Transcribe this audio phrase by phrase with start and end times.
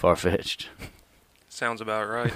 [0.00, 0.70] far fetched.
[1.50, 2.32] Sounds about right.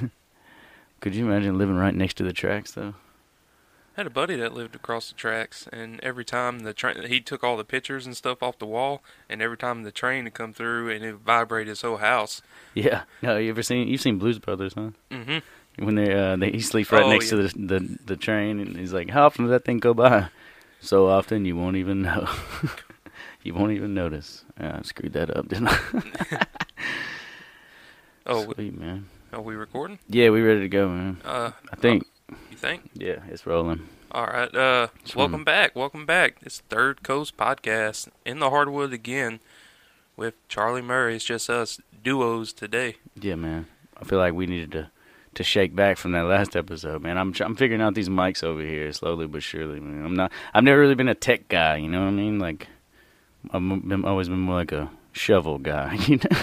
[1.00, 2.92] Could you imagine living right next to the tracks though?
[3.96, 7.20] I had a buddy that lived across the tracks, and every time the train, he
[7.20, 10.34] took all the pictures and stuff off the wall, and every time the train would
[10.34, 12.42] come through, and it would vibrate his whole house.
[12.74, 13.04] Yeah.
[13.22, 14.90] No, you ever seen you've seen Blues Brothers, huh?
[15.10, 15.84] Mm-hmm.
[15.86, 18.76] When they uh they he sleeps right Oh, next to the, the the train and
[18.76, 20.28] he's like, How often does that thing go by?
[20.80, 22.28] So often you won't even know.
[23.42, 24.44] you won't even notice.
[24.60, 26.46] Yeah, I screwed that up, didn't I?
[28.26, 29.08] Oh, Sweet man.
[29.32, 29.98] are we recording?
[30.08, 31.18] Yeah, we ready to go, man.
[31.24, 32.06] Uh, I think
[32.50, 32.90] you think?
[32.94, 33.86] yeah, it's rolling.
[34.12, 34.54] All right.
[34.54, 35.76] Uh, welcome back.
[35.76, 36.36] Welcome back.
[36.42, 39.40] It's Third Coast Podcast in the hardwood again
[40.16, 41.16] with Charlie Murray.
[41.16, 42.96] It's just us duos today.
[43.20, 43.66] Yeah, man.
[44.00, 44.90] I feel like we needed to
[45.34, 47.18] to shake back from that last episode, man.
[47.18, 50.04] I'm I'm figuring out these mics over here slowly but surely, man.
[50.04, 50.32] I'm not.
[50.54, 52.38] I've never really been a tech guy, you know what I mean?
[52.38, 52.68] Like,
[53.50, 56.38] I've been, always been more like a shovel guy, you know?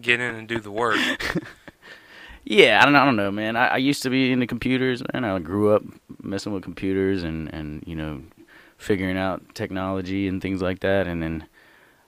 [0.00, 0.98] Get in and do the work.
[2.44, 2.96] yeah, I don't.
[2.96, 3.56] I don't know, man.
[3.56, 5.24] I, I used to be into computers, man.
[5.24, 5.82] I grew up
[6.22, 8.22] messing with computers and and you know,
[8.78, 11.46] figuring out technology and things like that, and then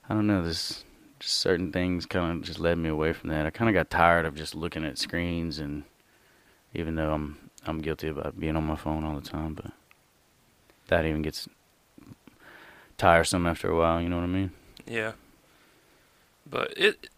[0.08, 0.84] I don't know this.
[1.20, 3.46] Just certain things kind of just led me away from that.
[3.46, 5.84] I kind of got tired of just looking at screens and
[6.74, 9.72] even though I'm I'm guilty about being on my phone all the time, but
[10.88, 11.48] that even gets
[12.98, 14.00] tiresome after a while.
[14.00, 14.50] You know what I mean?
[14.86, 15.12] Yeah.
[16.48, 17.08] But it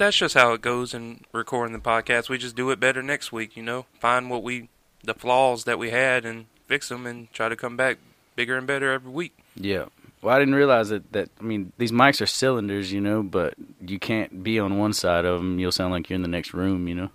[0.00, 2.30] that's just how it goes in recording the podcast.
[2.30, 3.84] We just do it better next week, you know.
[4.00, 4.70] Find what we
[5.04, 7.98] the flaws that we had and fix them and try to come back
[8.34, 9.36] bigger and better every week.
[9.54, 9.86] Yeah.
[10.22, 11.12] Well, I didn't realize that.
[11.12, 13.54] That I mean, these mics are cylinders, you know, but
[13.86, 15.58] you can't be on one side of them.
[15.58, 16.88] You'll sound like you're in the next room.
[16.88, 17.10] You know,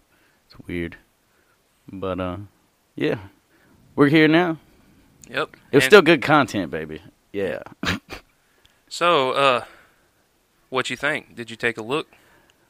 [0.45, 0.95] it's weird.
[1.91, 2.37] But uh,
[2.95, 3.17] yeah,
[3.95, 4.59] we're here now.
[5.27, 5.55] Yep.
[5.71, 7.01] It was And still good content, baby.
[7.33, 7.63] Yeah.
[8.87, 9.65] So, uh
[10.69, 11.35] what you think?
[11.35, 12.07] Did you take a look?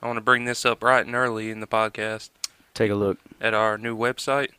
[0.05, 2.29] I want to bring this up right and early in the podcast
[2.75, 3.17] Take a look.
[3.41, 4.49] at our new website.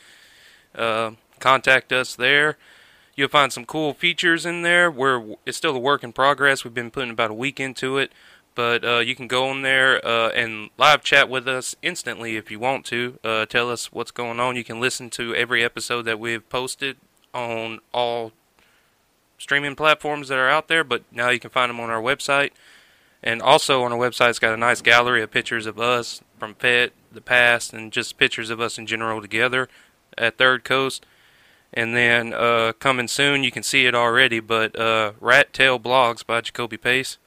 [0.75, 2.57] Uh, contact us there.
[3.15, 4.89] You'll find some cool features in there.
[4.89, 6.63] We're it's still a work in progress.
[6.63, 8.11] We've been putting about a week into it,
[8.55, 12.49] but uh, you can go on there uh, and live chat with us instantly if
[12.49, 13.19] you want to.
[13.23, 14.55] Uh, tell us what's going on.
[14.55, 16.97] You can listen to every episode that we've posted
[17.33, 18.31] on all
[19.37, 22.51] streaming platforms that are out there, but now you can find them on our website.
[23.23, 26.55] And also on our website, it's got a nice gallery of pictures of us from
[26.55, 29.69] FET, the past, and just pictures of us in general together
[30.17, 31.05] at Third Coast.
[31.73, 36.25] And then uh, coming soon, you can see it already, but uh, Rat Tail Blogs
[36.25, 37.17] by Jacoby Pace.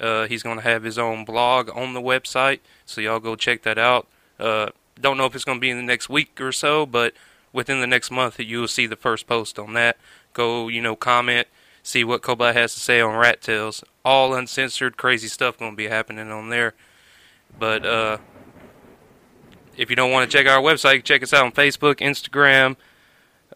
[0.00, 3.62] Uh, he's going to have his own blog on the website, so y'all go check
[3.62, 4.06] that out.
[4.38, 4.68] Uh,
[5.00, 7.14] don't know if it's going to be in the next week or so, but
[7.52, 9.96] within the next month, you will see the first post on that.
[10.32, 11.48] Go, you know, comment,
[11.82, 13.84] see what Kobai has to say on Rat Tails.
[14.04, 16.74] All uncensored, crazy stuff going to be happening on there.
[17.58, 18.18] But uh,
[19.76, 22.76] if you don't want to check our website, check us out on Facebook, Instagram,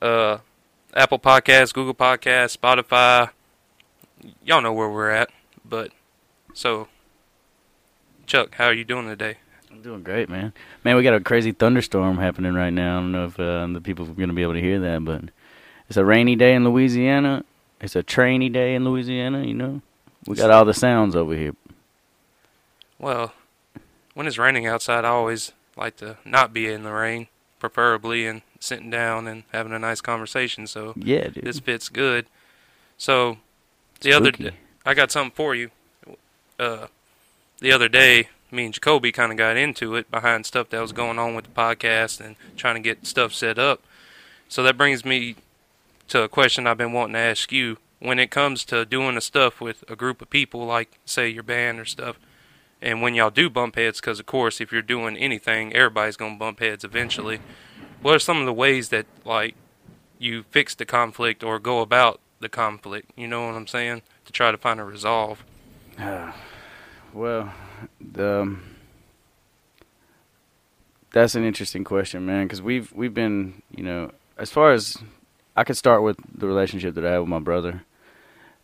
[0.00, 0.38] uh,
[0.94, 3.30] Apple Podcasts, Google Podcasts, Spotify.
[4.44, 5.30] Y'all know where we're at.
[5.64, 5.92] But
[6.52, 6.88] so,
[8.26, 9.36] Chuck, how are you doing today?
[9.70, 10.52] I'm doing great, man.
[10.84, 12.98] Man, we got a crazy thunderstorm happening right now.
[12.98, 15.24] I don't know if uh, the people are gonna be able to hear that, but
[15.88, 17.44] it's a rainy day in Louisiana.
[17.80, 19.44] It's a trainy day in Louisiana.
[19.44, 19.82] You know,
[20.26, 21.54] we got all the sounds over here.
[22.98, 23.32] Well,
[24.14, 27.28] when it's raining outside, I always like to not be in the rain,
[27.58, 30.66] preferably, and sitting down and having a nice conversation.
[30.66, 31.44] So Yeah, dude.
[31.44, 32.26] this fits good.
[32.98, 33.38] So
[34.00, 34.46] the Spooky.
[34.46, 34.56] other
[34.86, 35.70] I got something for you.
[36.58, 36.86] Uh,
[37.60, 40.92] the other day, me and Jacoby kind of got into it behind stuff that was
[40.92, 43.82] going on with the podcast and trying to get stuff set up.
[44.48, 45.36] So that brings me
[46.08, 47.78] to a question I've been wanting to ask you.
[47.98, 51.42] When it comes to doing the stuff with a group of people, like say your
[51.42, 52.18] band or stuff,
[52.80, 56.36] and when y'all do bump heads, because of course, if you're doing anything, everybody's gonna
[56.36, 57.40] bump heads eventually.
[58.02, 59.54] What are some of the ways that like
[60.18, 63.10] you fix the conflict or go about the conflict?
[63.16, 64.02] You know what I'm saying?
[64.24, 65.44] To try to find a resolve.
[67.12, 67.52] Well,
[68.00, 68.62] the um,
[71.12, 72.46] that's an interesting question, man.
[72.46, 74.96] Because we've we've been, you know, as far as
[75.56, 77.82] I could start with the relationship that I have with my brother,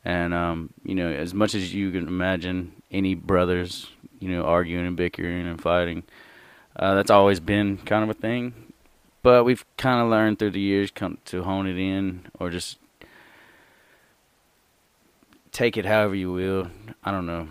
[0.04, 3.90] and um, you know, as much as you can imagine, any brothers,
[4.20, 6.04] you know, arguing and bickering and fighting,
[6.76, 8.65] uh, that's always been kind of a thing.
[9.26, 12.78] But we've kind of learned through the years come to hone it in, or just
[15.50, 16.70] take it however you will.
[17.02, 17.48] I don't know.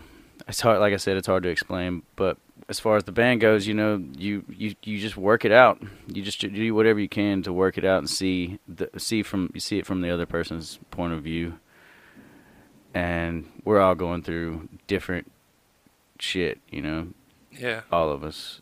[0.48, 0.80] It's hard.
[0.80, 2.04] Like I said, it's hard to explain.
[2.16, 2.38] But
[2.70, 5.84] as far as the band goes, you know, you you you just work it out.
[6.08, 9.52] You just do whatever you can to work it out and see the see from
[9.54, 11.60] you see it from the other person's point of view.
[12.94, 15.30] And we're all going through different
[16.20, 17.08] shit, you know.
[17.52, 17.82] Yeah.
[17.92, 18.62] All of us,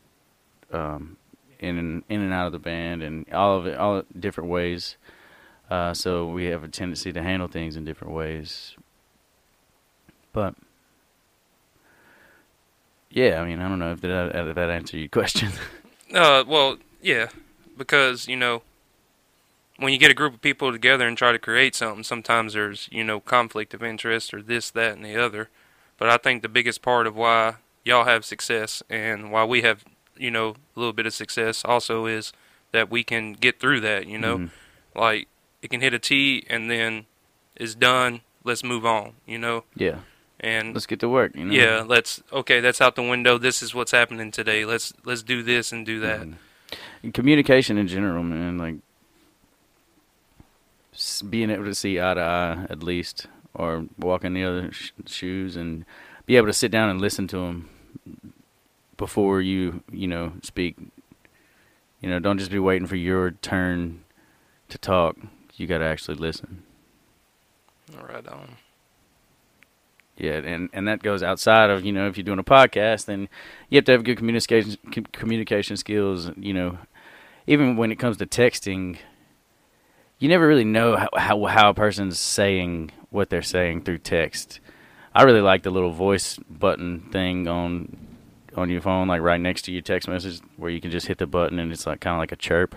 [0.71, 1.17] um,
[1.63, 4.97] in and in and out of the band, and all of it, all different ways.
[5.69, 8.75] Uh, so we have a tendency to handle things in different ways.
[10.33, 10.55] But
[13.09, 15.51] yeah, I mean, I don't know if that if that answered your question.
[16.13, 17.29] Uh, well, yeah,
[17.75, 18.61] because you know,
[19.77, 22.87] when you get a group of people together and try to create something, sometimes there's
[22.91, 25.49] you know conflict of interest or this, that, and the other.
[25.97, 29.83] But I think the biggest part of why y'all have success and why we have
[30.17, 32.33] you know a little bit of success also is
[32.71, 34.07] that we can get through that.
[34.07, 34.49] You know, Mhm.
[34.95, 35.27] like
[35.61, 37.05] it can hit a T and then
[37.55, 38.21] it's done.
[38.43, 39.13] Let's move on.
[39.25, 39.99] You know, Yeah,
[40.39, 41.35] and let's get to work.
[41.35, 41.53] You know.
[41.53, 42.59] yeah, let's okay.
[42.59, 43.37] That's out the window.
[43.37, 44.65] This is what's happening today.
[44.65, 46.21] Let's let's do this and do that.
[46.21, 46.35] Mhm.
[47.03, 48.57] And communication in general, man.
[48.57, 48.75] Like
[51.29, 54.91] being able to see eye to eye, at least, or walk in the other sh-
[55.07, 55.85] shoes, and
[56.25, 57.69] be able to sit down and listen to them
[58.97, 60.77] before you, you know, speak.
[62.01, 64.03] You know, don't just be waiting for your turn
[64.69, 65.15] to talk.
[65.55, 66.63] You got to actually listen.
[67.97, 68.57] All right, um,
[70.17, 73.29] Yeah, and and that goes outside of you know if you're doing a podcast, then
[73.69, 74.77] you have to have good communication
[75.11, 76.31] communication skills.
[76.35, 76.77] You know,
[77.47, 78.97] even when it comes to texting,
[80.19, 84.59] you never really know how how, how a person's saying what they're saying through text.
[85.15, 88.12] I really like the little voice button thing on
[88.55, 91.17] on your phone, like right next to your text message, where you can just hit
[91.17, 92.75] the button and it's like kind of like a chirp,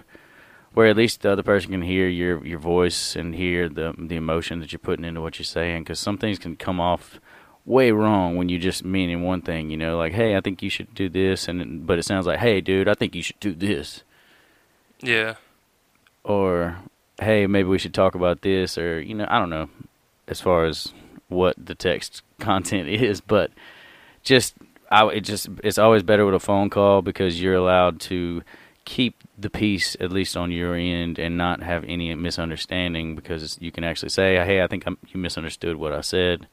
[0.74, 4.16] where at least the other person can hear your your voice and hear the the
[4.16, 5.84] emotion that you're putting into what you're saying.
[5.84, 7.20] Because some things can come off
[7.64, 10.70] way wrong when you just meaning one thing, you know, like hey, I think you
[10.70, 13.54] should do this, and but it sounds like hey, dude, I think you should do
[13.54, 14.04] this,
[15.00, 15.34] yeah,
[16.24, 16.78] or
[17.20, 19.68] hey, maybe we should talk about this, or you know, I don't know,
[20.28, 20.92] as far as
[21.28, 23.50] what the text content is, but
[24.22, 24.54] just
[24.90, 28.42] I it just it's always better with a phone call because you're allowed to
[28.84, 33.72] keep the peace at least on your end and not have any misunderstanding because you
[33.72, 36.46] can actually say, hey, I think I'm, you misunderstood what I said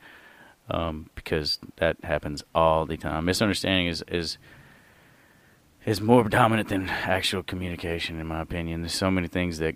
[0.70, 3.26] um, because that happens all the time.
[3.26, 4.38] Misunderstanding is is
[5.86, 8.82] is more dominant than actual communication, in my opinion.
[8.82, 9.76] There's so many things that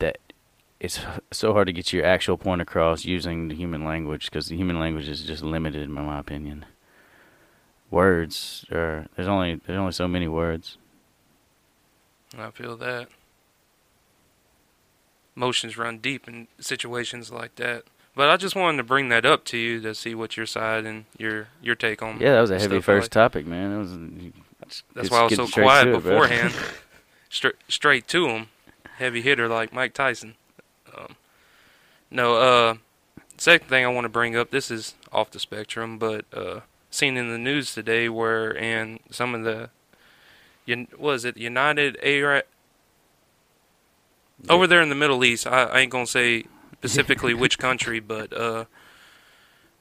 [0.00, 0.18] that
[0.80, 1.00] it's
[1.30, 4.80] so hard to get your actual point across using the human language because the human
[4.80, 6.64] language is just limited, in my opinion.
[7.92, 10.78] Words are there's only there's only so many words.
[12.38, 13.08] I feel that.
[15.36, 17.84] Emotions run deep in situations like that.
[18.14, 20.86] But I just wanted to bring that up to you to see what your side
[20.86, 22.18] and your your take on.
[22.18, 23.72] Yeah, that was a heavy first like- topic, man.
[23.72, 24.82] It was.
[24.94, 26.54] That's why I was so quiet it, beforehand.
[27.28, 28.48] straight straight to him,
[28.96, 30.34] heavy hitter like Mike Tyson.
[30.96, 31.16] Um,
[32.10, 32.74] no, uh,
[33.36, 34.50] second thing I want to bring up.
[34.50, 36.60] This is off the spectrum, but uh,
[36.92, 39.70] seen in the news today where in some of the,
[40.96, 42.44] was it United Arab
[44.48, 45.46] over there in the Middle East?
[45.46, 46.44] I, I ain't gonna say
[46.74, 48.66] specifically which country, but uh,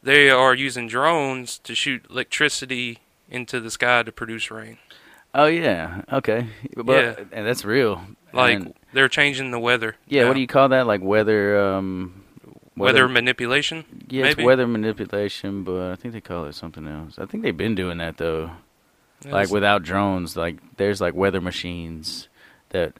[0.02, 3.00] they are using drones to shoot electricity
[3.30, 4.78] into the sky to produce rain.
[5.34, 7.24] Oh yeah, okay, but Yeah.
[7.32, 8.02] and that's real.
[8.34, 9.96] Like And, they're changing the weather.
[10.08, 10.28] yeah, now.
[10.30, 10.88] what do you call that?
[10.88, 12.21] Like weather, um,
[12.82, 13.86] weather, manipulation?
[14.10, 14.42] Yeah, maybe?
[14.42, 17.18] it's weather manipulation, but I think they call it something else.
[17.18, 18.52] I think they've been doing that though.
[19.26, 22.28] like without drones like there's like weather machines
[22.70, 22.94] that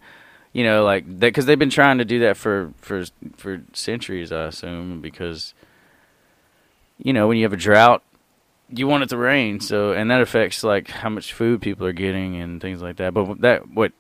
[0.54, 3.06] you know like that because they've been trying to do that for for
[3.38, 5.56] for centuries i assume because
[7.00, 8.04] you know when you have a drought
[8.70, 11.94] you want it to rain so and that affects like how much food people are
[11.94, 13.92] getting and things like that but that what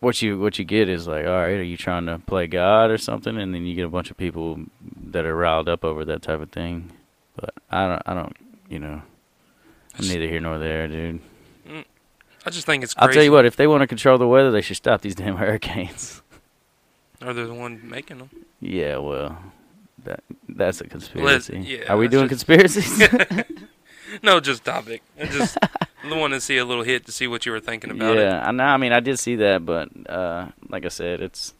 [0.00, 2.90] what you what you get is like all right are you trying to play god
[2.90, 4.58] or something and then you get a bunch of people
[5.02, 6.90] that are riled up over that type of thing
[7.36, 8.36] but i don't i don't
[8.68, 9.02] you know
[9.98, 11.20] i'm neither here nor there dude
[11.68, 11.84] mm.
[12.44, 13.06] I just think it's crazy.
[13.06, 15.14] I'll tell you what, if they want to control the weather, they should stop these
[15.20, 16.22] damn hurricanes.
[17.20, 18.30] Are they're the one making them.
[18.60, 19.36] yeah, well,
[20.04, 21.58] that that's a conspiracy.
[21.58, 23.08] yeah, Are we doing just- conspiracies?
[24.22, 25.02] No, just topic.
[25.18, 25.56] Just
[26.04, 28.22] want to see a little hit to see what you were thinking about it.
[28.22, 28.64] yeah, I know.
[28.64, 31.54] I mean, I did see that, but uh, like I said, it's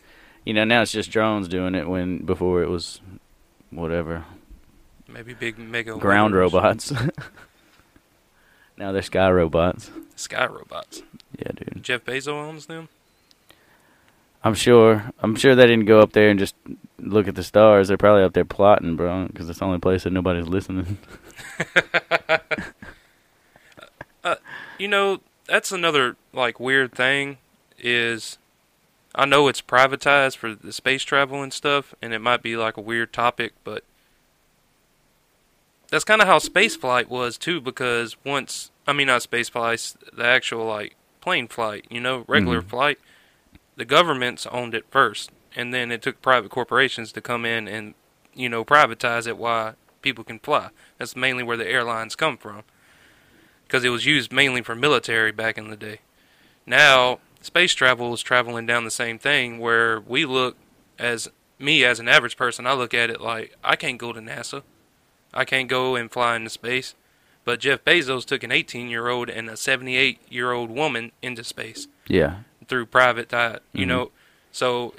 [0.45, 3.01] you know now it's just drones doing it when before it was
[3.71, 4.25] whatever
[5.13, 6.93] Maybe big mega ground robots.
[8.79, 9.91] now they're sky robots.
[10.15, 11.03] Sky robots.
[11.39, 11.83] Yeah, dude.
[11.83, 12.89] Jeff Bezos owns them.
[14.45, 15.11] I'm sure.
[15.21, 16.55] I'm sure they didn't go up there and just
[16.99, 17.89] look at the stars.
[17.89, 20.99] They're probably up there plotting, bro, because it's the only place that nobody's listening.
[24.81, 27.37] You know, that's another like weird thing
[27.79, 28.39] is
[29.15, 32.79] I know it's privatized for the space travel and stuff and it might be like
[32.79, 33.85] a weird topic, but
[35.91, 39.97] that's kind of how space flight was too because once I mean not space flight,
[40.15, 42.71] the actual like plane flight, you know, regular Mhm.
[42.71, 42.99] flight,
[43.77, 47.93] the governments owned it first and then it took private corporations to come in and
[48.33, 50.71] you know privatize it Why people can fly.
[50.97, 52.65] That's mainly where the airlines come from
[53.71, 56.01] because it was used mainly for military back in the day.
[56.67, 60.57] Now, space travel is traveling down the same thing where we look
[60.99, 64.21] as me as an average person, I look at it like I can't go to
[64.21, 64.63] NASA.
[65.33, 66.97] I can't go and fly into space.
[67.45, 73.29] But Jeff Bezos took an 18-year-old and a 78-year-old woman into space Yeah, through private
[73.29, 73.89] diet, you Mhm.
[73.89, 74.11] know.
[74.51, 74.95] So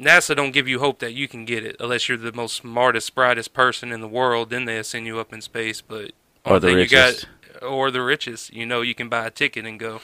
[0.00, 3.14] NASA don't give you hope that you can get it unless you're the most smartest,
[3.14, 4.48] brightest person in the world.
[4.48, 5.82] Then they'll send you up in space.
[5.82, 6.12] But
[6.44, 7.26] or the richest.
[7.52, 8.52] you got, or the richest.
[8.52, 10.00] You know, you can buy a ticket and go.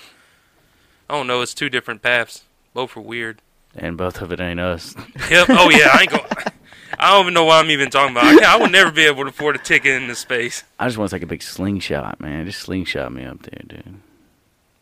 [1.09, 1.41] I don't know.
[1.43, 2.45] It's two different paths.
[2.75, 3.41] Both are weird.
[3.75, 4.95] and both of it ain't us.
[5.31, 5.47] Yep.
[5.51, 5.91] Oh yeah.
[5.93, 6.25] I ain't going.
[6.99, 8.25] I don't even know what I'm even talking about.
[8.43, 10.65] I, I would never be able to afford a ticket into space.
[10.79, 12.47] I just want to take a big slingshot, man.
[12.47, 14.01] Just slingshot me up there, dude.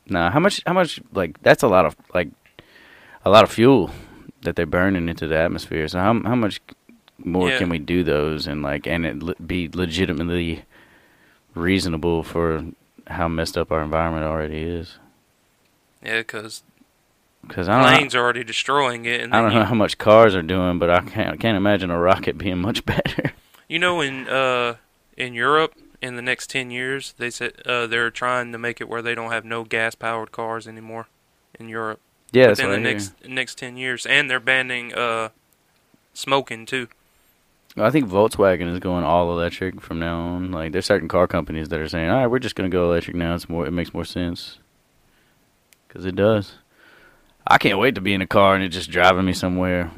[0.06, 0.60] Nah, how much?
[0.66, 1.00] How much?
[1.12, 2.28] Like that's a lot of like
[3.24, 3.90] a lot of fuel
[4.42, 5.88] that they're burning into the atmosphere.
[5.88, 6.60] So how how much
[7.18, 7.58] more Yeah.
[7.58, 10.64] can we do those and like and it le- be legitimately
[11.54, 12.64] reasonable for
[13.06, 14.98] how messed up our environment already is?
[16.02, 16.62] Yeah, because
[17.46, 19.74] Because I don't know, planes are already destroying it, and I don't you, know how
[19.74, 23.32] much cars are doing, but I can't I can't imagine a rocket being much better.
[23.68, 24.76] You know, in uh,
[25.16, 28.88] in Europe, in the next ten years, they said uh, they're trying to make it
[28.88, 31.08] where they don't have no gas powered cars anymore
[31.58, 32.00] in Europe.
[32.32, 32.82] yeah, that's within the I hear.
[32.82, 35.30] next next ten years, and they're banning uh,
[36.14, 36.88] smoking too.
[37.76, 40.52] I think Volkswagen is going all electric from now on.
[40.52, 43.16] Like, there's certain car companies that are saying, "All right, we're just gonna go electric
[43.16, 43.34] now.
[43.34, 44.58] It's more, it makes more sense."
[45.88, 46.54] Because it does.
[47.46, 49.90] I can't wait to be in a car and it just driving me somewhere.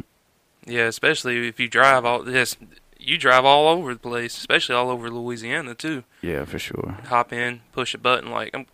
[0.67, 2.57] Yeah, especially if you drive all this,
[2.99, 6.03] you drive all over the place, especially all over Louisiana too.
[6.23, 6.97] Yeah, for sure.
[7.09, 8.67] Hop in, push a button like I'm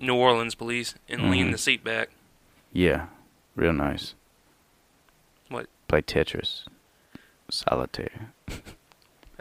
[0.00, 1.52] New Orleans police, and lean Mhm.
[1.52, 2.10] the seat back.
[2.72, 3.06] Yeah,
[3.56, 4.14] real nice.
[5.48, 5.66] What?
[5.88, 6.64] Play Tetris,
[7.50, 8.32] solitaire.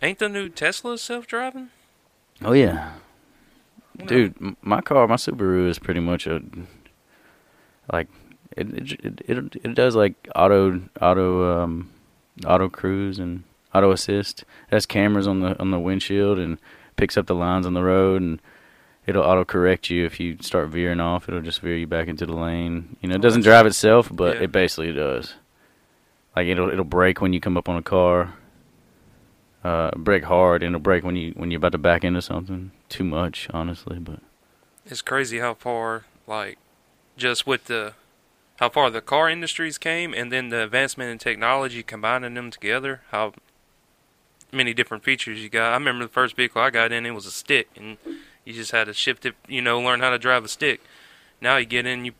[0.01, 1.69] Ain't the new Tesla self driving?
[2.43, 2.93] Oh yeah,
[4.05, 4.35] dude.
[4.61, 6.41] My car, my Subaru, is pretty much a
[7.91, 8.07] like
[8.57, 11.89] it it it, it, it does like auto auto um
[12.45, 13.43] auto cruise and
[13.73, 14.41] auto assist.
[14.41, 16.57] It has cameras on the on the windshield and
[16.97, 18.41] picks up the lines on the road and
[19.05, 21.29] it'll auto correct you if you start veering off.
[21.29, 22.97] It'll just veer you back into the lane.
[23.01, 24.43] You know, it doesn't drive itself, but Yeah.
[24.43, 25.35] it basically does.
[26.35, 28.33] Like it'll it'll brake when you come up on a car.
[29.63, 32.71] Uh, brake hard and it'll brake when you when you're about to back into something.
[32.89, 34.19] Too much, honestly, but
[34.85, 36.57] It's crazy how far, like,
[37.15, 37.93] just with the
[38.59, 43.01] how far the car industries came, and then the advancement in technology combining them together.
[43.11, 43.33] How
[44.51, 45.71] many different features you got?
[45.71, 47.97] I remember the first vehicle I got in, it was a stick, and
[48.45, 49.35] you just had to shift it.
[49.47, 50.81] You know, learn how to drive a stick.
[51.41, 52.11] Now you get in, you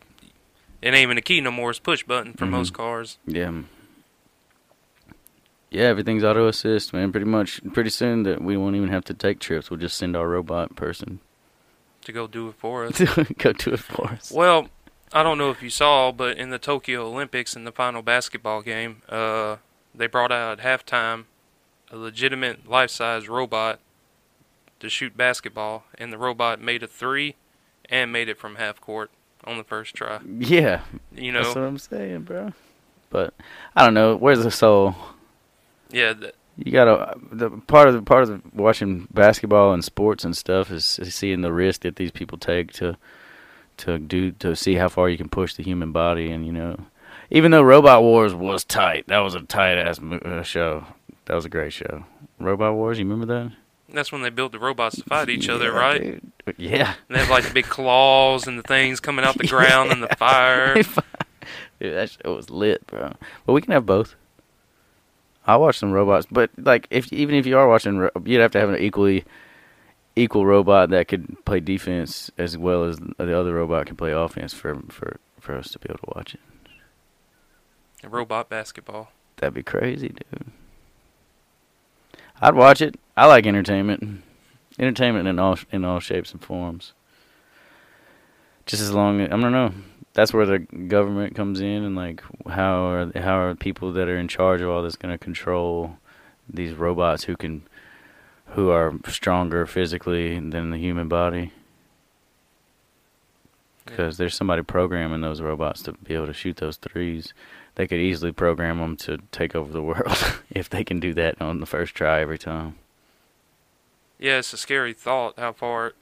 [0.81, 1.69] it ain't even a key no more.
[1.71, 2.49] It's push button for Mhm.
[2.51, 3.17] most cars.
[3.25, 3.51] yeah.
[5.73, 7.11] Yeah, everything's auto assist, man.
[7.11, 9.71] Pretty much, pretty soon that we won't even have to take trips.
[9.71, 11.19] We'll just send our robot person
[12.05, 12.99] To go do it for us.
[13.39, 14.31] go do it for us.
[14.31, 14.69] Well,
[15.11, 18.61] I don't know if you saw, but in the Tokyo Olympics, in the final basketball
[18.61, 19.57] game, uh,
[19.95, 21.25] they brought out at halftime
[21.91, 23.79] a legitimate life-size robot
[24.79, 27.35] to shoot basketball, and the robot made a three
[27.89, 29.09] and made it from half court
[29.43, 30.19] on the first try.
[30.39, 30.81] Yeah,
[31.15, 32.53] You that's know, what I'm saying, bro.
[33.09, 33.33] But
[33.75, 34.15] I don't know.
[34.15, 34.95] Where's the soul?
[35.93, 40.25] Yeah, th- You gotta the part of the part of the, watching basketball and sports
[40.25, 42.97] and stuff is, is seeing the risk that these people take to
[43.77, 46.77] to do to see how far you can push the human body and you know
[47.31, 50.85] even though Robot Wars was tight that was a tight ass uh, show.
[51.25, 52.03] That was a great show.
[52.37, 53.51] Robot Wars you remember that?
[53.93, 56.01] That's when they built the robots to fight each other, Yeah, right?
[56.01, 56.55] dude.
[56.57, 56.95] yeah.
[57.07, 60.03] And they have like the big claws and the things coming out the ground and
[60.03, 60.75] the fire.
[61.79, 63.13] Dude, that show was lit bro.
[63.45, 64.15] But we can have both
[65.45, 68.59] I'll watch some robots but like if even if you are watching you'd have to
[68.59, 69.25] have an equally
[70.15, 74.53] equal robot that could play defense as well as the other robot can play offense
[74.53, 76.39] for for for us to be able to watch it.
[78.09, 79.11] Robot basketball.
[79.37, 80.51] That'd be crazy, dude.
[82.41, 82.99] I'd watch it.
[83.15, 84.23] I like entertainment.
[84.79, 86.93] Entertainment in all in all shapes and forms.
[88.65, 89.73] Just as long as I don't know.
[90.13, 94.17] That's where the government comes in and like how are how are people that are
[94.17, 95.97] in charge of all this going to control
[96.47, 97.63] these robots who can
[98.53, 101.51] who are stronger physically than the human body?
[103.85, 107.33] Because there's somebody programming those robots to be able to shoot those threes.
[107.75, 111.41] They could easily program them to take over the world if they can do that
[111.41, 112.75] on the first try every time.
[114.19, 115.93] Yeah, it's a scary thought how far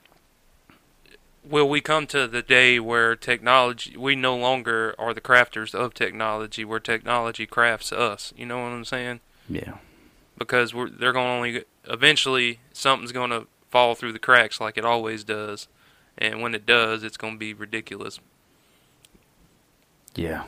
[1.43, 5.93] will we come to the day where technology we no longer are the crafters of
[5.93, 8.33] technology where technology crafts us.
[8.37, 9.19] You know what I'm saying?
[9.49, 9.77] yeah
[10.37, 14.77] Because we're they're going to only eventually something's going to fall through the cracks like
[14.77, 15.67] it always does.
[16.17, 18.19] And when it does, it's going to be ridiculous.
[20.15, 20.43] yeah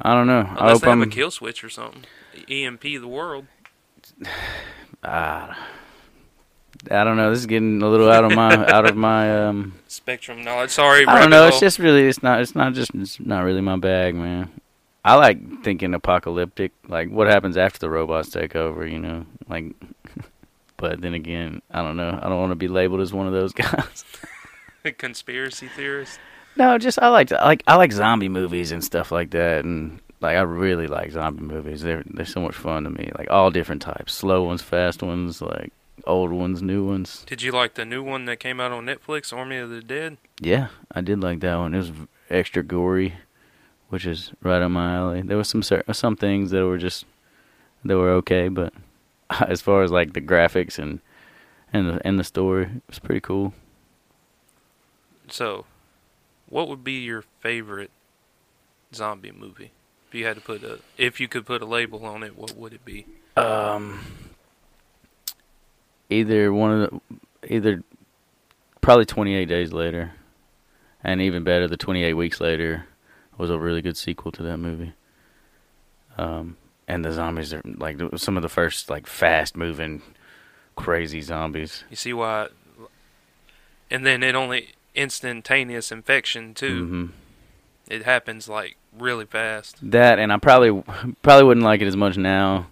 [0.00, 2.04] i don't know i Unless hope they have i'm a kill switch or something.
[2.50, 3.46] EMP the world.
[5.06, 5.68] Ah,
[6.90, 7.30] I don't know.
[7.30, 9.74] This is getting a little out of my out of my um.
[9.88, 10.70] Spectrum knowledge.
[10.70, 11.46] Sorry, I don't know.
[11.46, 12.06] It's just really.
[12.06, 12.40] It's not.
[12.40, 12.94] It's not just.
[12.94, 14.50] It's not really my bag, man.
[15.04, 18.86] I like thinking apocalyptic, like what happens after the robots take over.
[18.86, 19.66] You know, like.
[20.76, 22.18] But then again, I don't know.
[22.20, 24.04] I don't want to be labeled as one of those guys.
[24.98, 26.18] conspiracy theorist.
[26.56, 30.36] no, just I like like I like zombie movies and stuff like that, and like
[30.36, 31.82] I really like zombie movies.
[31.82, 33.12] They're they're so much fun to me.
[33.16, 35.72] Like all different types, slow ones, fast ones, like
[36.06, 37.24] old ones, new ones.
[37.26, 40.16] Did you like the new one that came out on Netflix, Army of the Dead?
[40.40, 41.74] Yeah, I did like that one.
[41.74, 41.92] It was
[42.30, 43.14] extra gory,
[43.88, 45.22] which is right up my alley.
[45.22, 47.04] There was some some things that were just
[47.84, 48.72] that were okay, but
[49.48, 51.00] as far as like the graphics and
[51.72, 53.52] and the and the story, it was pretty cool.
[55.28, 55.64] So,
[56.48, 57.90] what would be your favorite
[58.94, 59.72] zombie movie?
[60.08, 62.56] If you had to put a, if you could put a label on it, what
[62.56, 63.06] would it be?
[63.36, 64.00] Um,
[66.14, 67.82] either one of the either
[68.80, 70.12] probably 28 days later,
[71.02, 72.86] and even better, the 28 weeks later
[73.36, 74.92] was a really good sequel to that movie.
[76.16, 80.02] Um, and the zombies are like some of the first like fast moving,
[80.76, 81.84] crazy zombies.
[81.90, 82.48] You see why?
[83.90, 86.86] And then it only instantaneous infection too.
[86.86, 87.06] hmm
[87.88, 89.76] It happens like really fast.
[89.82, 90.82] That and I probably
[91.22, 92.68] probably wouldn't like it as much now,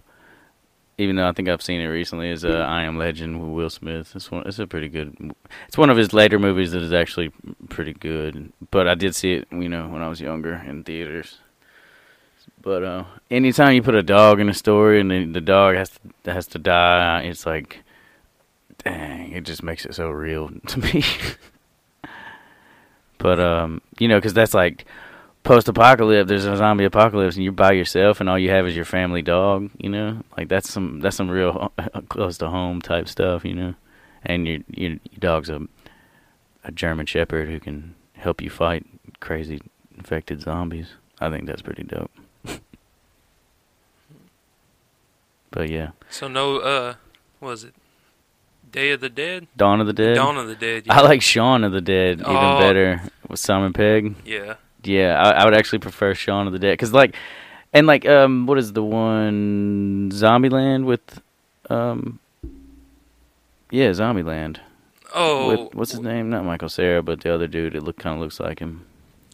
[0.97, 2.29] even though I think I've seen it recently.
[2.29, 4.15] Is uh, I Am Legend with Will Smith.
[4.15, 4.47] It's one.
[4.47, 5.33] It's a pretty good.
[5.67, 7.31] It's one of his later movies that is actually
[7.69, 8.51] pretty good.
[8.71, 11.39] But I did see it, you know, when I was younger in theaters.
[12.61, 15.89] But uh, anytime you put a dog in a story and the, the dog has
[16.23, 17.83] to, has to die, it's like,
[18.83, 21.03] dang, it just makes it so real to me.
[23.17, 24.85] but um, you know, because that's like
[25.43, 26.27] post-apocalypse.
[26.29, 29.21] There's a zombie apocalypse, and you're by yourself, and all you have is your family
[29.21, 29.69] dog.
[29.77, 31.71] You know, like that's some that's some real
[32.09, 33.43] close to home type stuff.
[33.45, 33.73] You know,
[34.23, 35.61] and your your, your dog's a
[36.63, 38.85] a German Shepherd who can help you fight
[39.19, 39.61] crazy
[39.97, 40.93] infected zombies.
[41.19, 42.11] I think that's pretty dope.
[45.51, 46.95] but yeah, So no, uh,
[47.39, 47.73] what was it
[48.71, 49.47] Day of the Dead?
[49.55, 50.15] Dawn of the Dead.
[50.15, 50.85] Dawn of the Dead.
[50.89, 52.59] I like Shaun of the Dead even Oh.
[52.59, 54.15] better with Simon Pegg.
[54.25, 54.55] Yeah.
[54.83, 57.15] Yeah, I, I would actually prefer Shaun of the Dead because, like,
[57.71, 61.21] and like, um, what is the one Zombieland with,
[61.69, 62.19] um,
[63.71, 64.57] yeah, Zombieland.
[65.15, 66.29] Oh, with, what's his name?
[66.29, 67.75] Not Michael Cera, but the other dude.
[67.75, 68.85] It look kind of looks like him.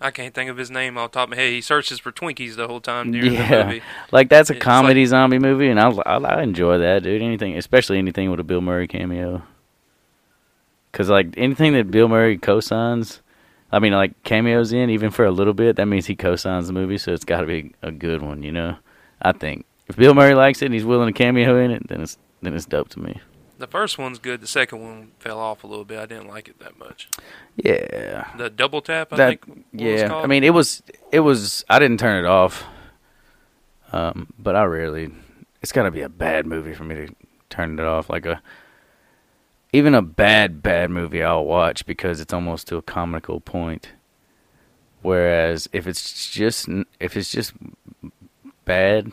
[0.02, 1.52] I can't think of his name off top of my head.
[1.52, 3.50] He searches for Twinkies the whole time during Yeah.
[3.50, 3.82] the movie.
[4.12, 7.22] Like that's a It's comedy zombie movie, and I, I I enjoy that, dude.
[7.22, 9.42] Anything, especially anything with a Bill Murray cameo.
[10.92, 13.22] Cause like anything that Bill Murray co-signs,
[13.72, 16.74] I mean like cameos in, even for a little bit, that means he co-signs the
[16.74, 18.78] movie, so it's got to be a good one, you know.
[19.22, 22.02] I think if Bill Murray likes it and he's willing to cameo in it, then
[22.02, 23.20] it's then it's dope to me.
[23.58, 24.40] The first one's good.
[24.40, 26.00] The second one fell off a little bit.
[26.00, 27.10] I didn't like it that much.
[27.58, 29.46] Yeah, The double tap, I that think.
[29.48, 30.16] what was yeah.
[30.16, 31.66] I mean, it was it was.
[31.70, 32.64] I didn't turn it off,
[33.92, 35.12] um, but I rarely.
[35.62, 37.16] It's got to be a bad movie for me to
[37.50, 38.10] turn it off.
[38.10, 38.42] Like a
[39.72, 43.90] even a bad bad movie, I'll watch because it's almost to a comical point.
[45.02, 46.68] Whereas if it's just
[47.00, 47.54] if it's just
[48.66, 49.12] bad,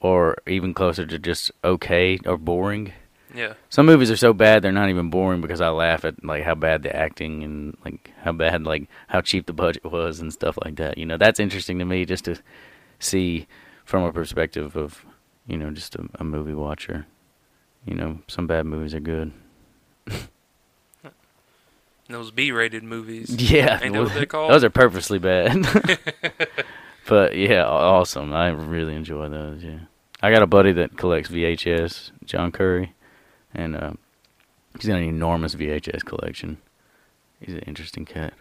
[0.00, 2.92] or even closer to just okay or boring,
[3.34, 3.54] yeah.
[3.68, 6.54] some movies are so bad they're not even boring because I laugh at like how
[6.54, 10.58] bad the acting and like how bad like how cheap the budget was and stuff
[10.62, 10.98] like that.
[10.98, 12.36] You know, that's interesting to me just to
[12.98, 13.46] see
[13.84, 15.04] from a perspective of
[15.46, 17.06] you know just a, a movie watcher.
[17.86, 19.32] You know, some bad movies are good.
[22.08, 23.34] Those B-rated movies.
[23.50, 24.50] Yeah, Ain't that what they're called?
[24.52, 25.64] those are purposely bad.
[27.08, 28.32] but yeah, awesome.
[28.32, 29.62] I really enjoy those.
[29.62, 29.78] Yeah,
[30.20, 32.94] I got a buddy that collects VHS, John Curry,
[33.54, 33.92] and uh,
[34.74, 36.58] he's got an enormous VHS collection.
[37.38, 38.34] He's an interesting cat.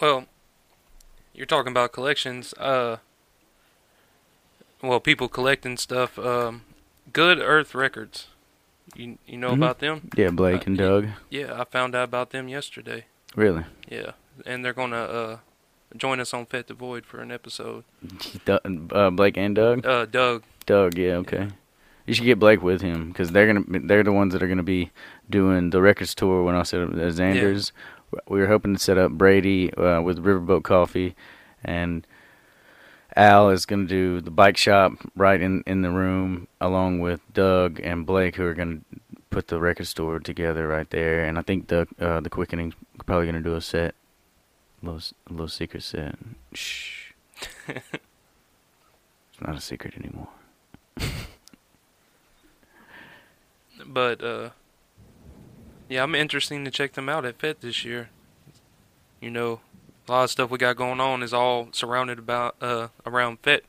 [0.00, 0.26] Well,
[1.34, 2.54] you're talking about collections.
[2.54, 2.98] Uh,
[4.80, 6.16] well, people collecting stuff.
[6.16, 6.62] Um,
[7.12, 8.28] Good Earth Records.
[8.94, 9.56] You you know Mhm.
[9.58, 10.10] about them?
[10.16, 10.78] Yeah, Blake Uh, and.
[10.78, 11.06] Doug.
[11.30, 13.06] Yeah, I found out about them yesterday.
[13.36, 13.64] Really?
[13.88, 14.12] Yeah,
[14.44, 15.36] and they're gonna uh
[15.96, 17.84] join us on Fet the Void for an episode.
[18.48, 19.86] Uh, Blake and Doug.
[19.86, 20.42] Uh, Doug.
[20.66, 21.48] Doug, yeah, okay.
[22.06, 24.62] You should get Blake with him because they're gonna they're the ones that are gonna
[24.62, 24.90] be
[25.30, 27.72] doing the records tour when I said at Xander's.
[28.28, 31.14] We were hoping to set up Brady uh, with Riverboat Coffee,
[31.64, 32.06] and
[33.16, 37.80] Al is gonna do the bike shop right in in the room along with Doug
[37.82, 38.80] and Blake, who are gonna
[39.30, 41.24] put the record store together right there.
[41.24, 42.74] And I think the uh, the Quickening
[43.06, 43.94] probably gonna do a set,
[44.82, 46.16] a little a little secret set.
[46.52, 47.12] Shh.
[47.68, 47.80] it's
[49.40, 50.28] not a secret anymore.
[53.86, 54.50] But uh,
[55.88, 58.10] yeah, I'm interested to check them out at Fet this year.
[59.20, 59.60] You know,
[60.08, 63.62] a lot of stuff we got going on is all surrounded about uh around Fet.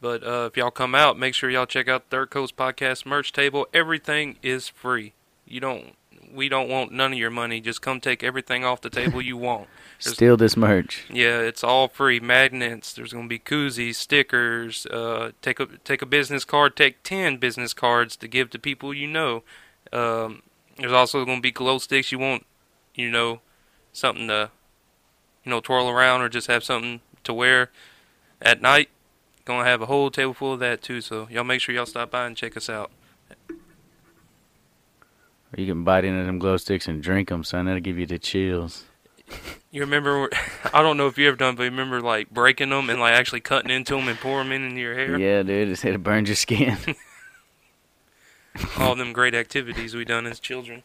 [0.00, 3.32] But uh, if y'all come out, make sure y'all check out Third Coast Podcast merch
[3.32, 3.68] table.
[3.72, 5.12] Everything is free.
[5.46, 5.94] You don't.
[6.34, 7.60] We don't want none of your money.
[7.60, 9.68] Just come take everything off the table you want.
[10.02, 11.04] There's- Steal this merch.
[11.10, 12.18] Yeah, it's all free.
[12.18, 12.92] Magnets.
[12.94, 14.86] There's gonna be koozies, stickers.
[14.86, 16.74] Uh, take a take a business card.
[16.74, 19.44] Take ten business cards to give to people you know.
[19.92, 20.42] Um,
[20.78, 22.10] there's also gonna be glow sticks.
[22.10, 22.44] You want,
[22.94, 23.40] you know,
[23.92, 24.50] something to,
[25.44, 27.70] you know, twirl around or just have something to wear
[28.40, 28.88] at night.
[29.44, 31.00] Gonna have a whole table full of that too.
[31.00, 32.90] So y'all make sure y'all stop by and check us out.
[33.50, 37.66] Or you can bite into them glow sticks and drink them, son.
[37.66, 38.84] That'll give you the chills.
[39.70, 40.30] You remember?
[40.72, 43.14] I don't know if you ever done, but you remember like breaking them and like
[43.14, 45.18] actually cutting into them and pouring them into your hair.
[45.18, 45.68] Yeah, dude.
[45.68, 46.78] It's it'll burn your skin.
[48.78, 50.82] All them great activities we done as children.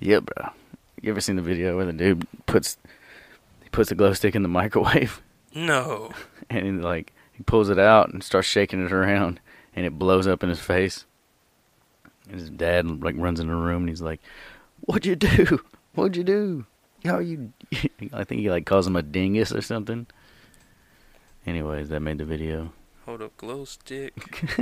[0.00, 0.50] yeah, bro.
[1.02, 2.78] You ever seen the video where the dude puts
[3.62, 5.20] he puts the glow stick in the microwave
[5.54, 6.12] No.
[6.50, 9.40] and he, like he pulls it out and starts shaking it around
[9.76, 11.04] and it blows up in his face.
[12.30, 14.20] And his dad like runs in the room and he's like,
[14.82, 15.60] "What'd you do?
[15.94, 16.66] What'd you do?
[17.04, 17.52] How you?"
[18.12, 20.06] I think he like calls him a dingus or something.
[21.44, 22.72] Anyways, that made the video.
[23.06, 24.14] Hold up, glow stick,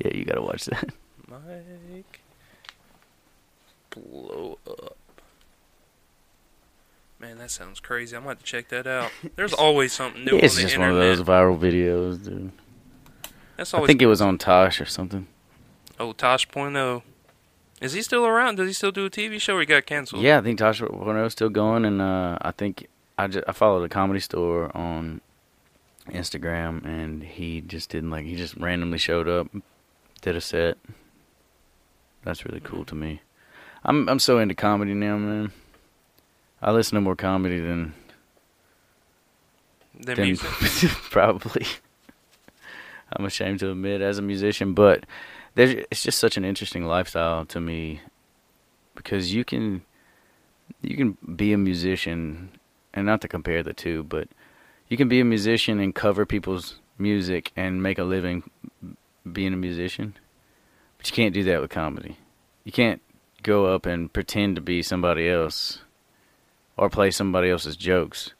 [0.00, 0.90] Yeah, you gotta watch that.
[1.28, 2.20] mic,
[3.96, 4.96] blow up.
[7.18, 8.14] Man, that sounds crazy.
[8.14, 9.10] I'm gonna have to check that out.
[9.36, 12.52] There's always something new it's on the just one of those viral videos, dude.
[13.56, 15.26] That's I always think it was on Tosh or something.
[15.98, 17.02] oh Tosh.0.
[17.80, 18.56] Is he still around?
[18.56, 20.22] Does he still do a TV show or he got canceled?
[20.22, 22.86] Yeah, I think Tosh is still going, and uh, I think
[23.18, 25.20] I just I followed a comedy store on
[26.08, 29.48] Instagram, and he just didn't like he just randomly showed up,
[30.20, 30.78] did a set.
[32.24, 33.20] That's really cool to me.
[33.86, 35.52] I'm I'm so into comedy now, man.
[36.60, 37.94] I listen to more comedy than
[39.98, 40.50] than music.
[41.10, 41.66] probably.
[43.12, 45.06] I'm ashamed to admit as a musician, but
[45.54, 48.00] there's, it's just such an interesting lifestyle to me
[48.96, 49.82] because you can
[50.82, 52.50] you can be a musician
[52.92, 54.26] and not to compare the two, but
[54.88, 58.50] you can be a musician and cover people's music and make a living
[59.30, 60.16] being a musician.
[60.98, 62.16] But you can't do that with comedy.
[62.64, 63.00] You can't
[63.46, 65.80] go up and pretend to be somebody else
[66.76, 68.32] or play somebody else's jokes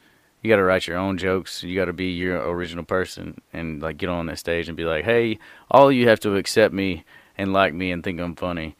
[0.46, 1.64] you got to write your own jokes.
[1.64, 4.84] You got to be your original person and like get on that stage and be
[4.84, 7.04] like, "Hey, all you have to accept me
[7.36, 8.76] and like me and think I'm funny."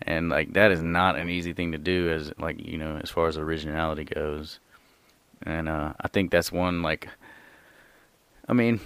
[0.00, 3.10] And like that is not an easy thing to do as like, you know, as
[3.10, 4.60] far as originality goes.
[5.42, 7.08] And uh I think that's one like
[8.48, 8.80] I mean,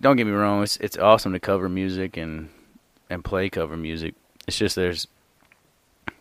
[0.00, 2.50] don't get me wrong, it's it's awesome to cover music and
[3.10, 4.14] and play cover music.
[4.46, 5.08] It's just there's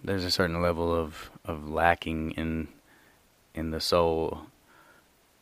[0.04, 2.68] there's a certain level of of lacking in
[3.56, 4.44] in the soul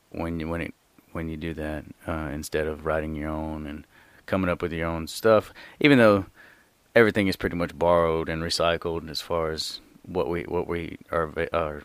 [0.09, 0.73] when you when it
[1.11, 3.85] when you do that uh, instead of writing your own and
[4.25, 5.53] coming up with your own stuff.
[5.79, 6.25] Even though
[6.95, 11.31] everything is pretty much borrowed and recycled as far as what we what we are
[11.53, 11.83] are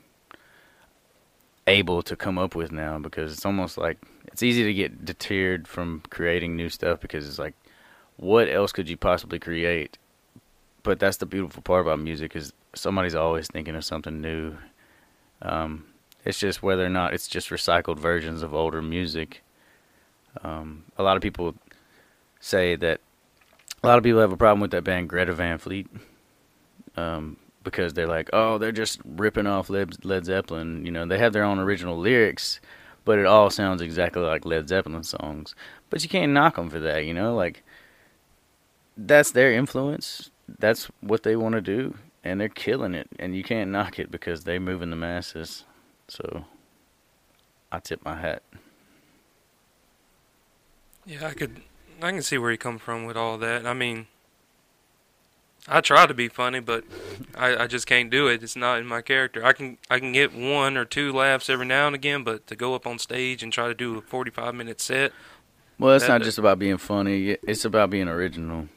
[1.66, 5.66] able to come up with now, because it's almost like it's easy to get deterred
[5.66, 7.54] from creating new stuff because it's like,
[8.16, 9.98] what else could you possibly create?
[10.86, 14.56] But that's the beautiful part about music is somebody's always thinking of something new.
[15.42, 15.84] Um,
[16.24, 19.42] it's just whether or not it's just recycled versions of older music.
[20.44, 21.56] Um, a lot of people
[22.38, 23.00] say that
[23.82, 25.88] a lot of people have a problem with that band Greta Van Fleet
[26.96, 30.86] um, because they're like, oh, they're just ripping off Led, Led Zeppelin.
[30.86, 32.60] You know, they have their own original lyrics,
[33.04, 35.56] but it all sounds exactly like Led Zeppelin songs.
[35.90, 37.06] But you can't knock them for that.
[37.06, 37.64] You know, like
[38.96, 40.30] that's their influence.
[40.58, 44.10] That's what they want to do, and they're killing it, and you can't knock it
[44.10, 45.64] because they're moving the masses.
[46.08, 46.44] So,
[47.72, 48.42] I tip my hat.
[51.04, 51.62] Yeah, I could.
[52.02, 53.66] I can see where you come from with all that.
[53.66, 54.06] I mean,
[55.66, 56.84] I try to be funny, but
[57.36, 58.42] I, I just can't do it.
[58.42, 59.44] It's not in my character.
[59.44, 62.56] I can I can get one or two laughs every now and again, but to
[62.56, 65.12] go up on stage and try to do a forty five minute set,
[65.78, 67.36] Well, it's That- not just about being funny.
[67.42, 68.68] It's about being original.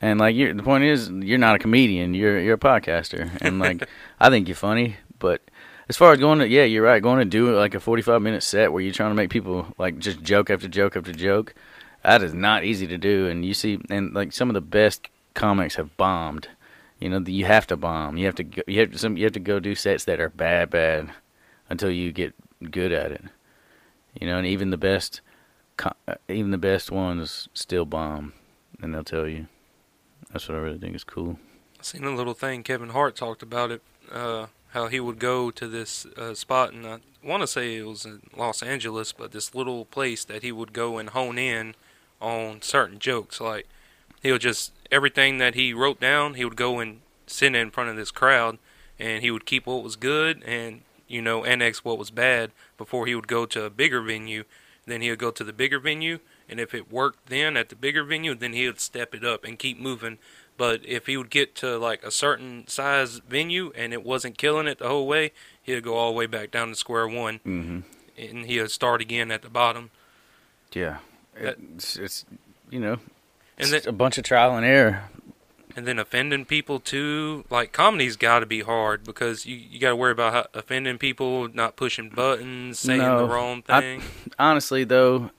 [0.00, 2.14] And like, you're, the point is, you're not a comedian.
[2.14, 3.86] You're you're a podcaster, and like,
[4.20, 4.96] I think you're funny.
[5.18, 5.42] But
[5.88, 7.02] as far as going to, yeah, you're right.
[7.02, 9.98] Going to do like a 45 minute set where you're trying to make people like
[9.98, 11.54] just joke after joke after joke,
[12.02, 13.26] that is not easy to do.
[13.26, 16.48] And you see, and like some of the best comics have bombed.
[16.98, 18.16] You know, you have to bomb.
[18.16, 20.20] You have to go, you have to some you have to go do sets that
[20.20, 21.10] are bad, bad,
[21.68, 22.34] until you get
[22.70, 23.24] good at it.
[24.18, 25.20] You know, and even the best
[25.82, 28.32] uh, even the best ones still bomb,
[28.82, 29.46] and they'll tell you.
[30.32, 31.38] That's what I really think is cool.
[31.78, 33.82] I seen a little thing Kevin Hart talked about it.
[34.10, 37.86] Uh, how he would go to this uh, spot, and I want to say it
[37.86, 41.74] was in Los Angeles, but this little place that he would go and hone in
[42.20, 43.40] on certain jokes.
[43.40, 43.66] Like
[44.22, 47.90] he would just everything that he wrote down, he would go and sit in front
[47.90, 48.58] of this crowd,
[48.98, 53.06] and he would keep what was good and you know annex what was bad before
[53.06, 54.44] he would go to a bigger venue.
[54.86, 57.76] Then he would go to the bigger venue, and if it worked then at the
[57.76, 60.18] bigger venue, then he would step it up and keep moving
[60.56, 64.66] but if he would get to like a certain size venue and it wasn't killing
[64.66, 65.32] it the whole way,
[65.62, 67.78] he'd go all the way back down to square one Mm-hmm.
[68.18, 69.88] and he'd start again at the bottom.
[70.74, 70.98] Yeah,
[71.40, 72.24] That- it's, it's
[72.68, 73.00] you know, And
[73.58, 75.04] it's then a bunch of trial and error.
[75.74, 77.44] and then offending people too.
[77.48, 80.98] Like comedy's got to be hard because you you got to worry about how, offending
[80.98, 84.02] people, not pushing buttons, saying No, the wrong I- thing.
[84.38, 85.30] Honestly, though,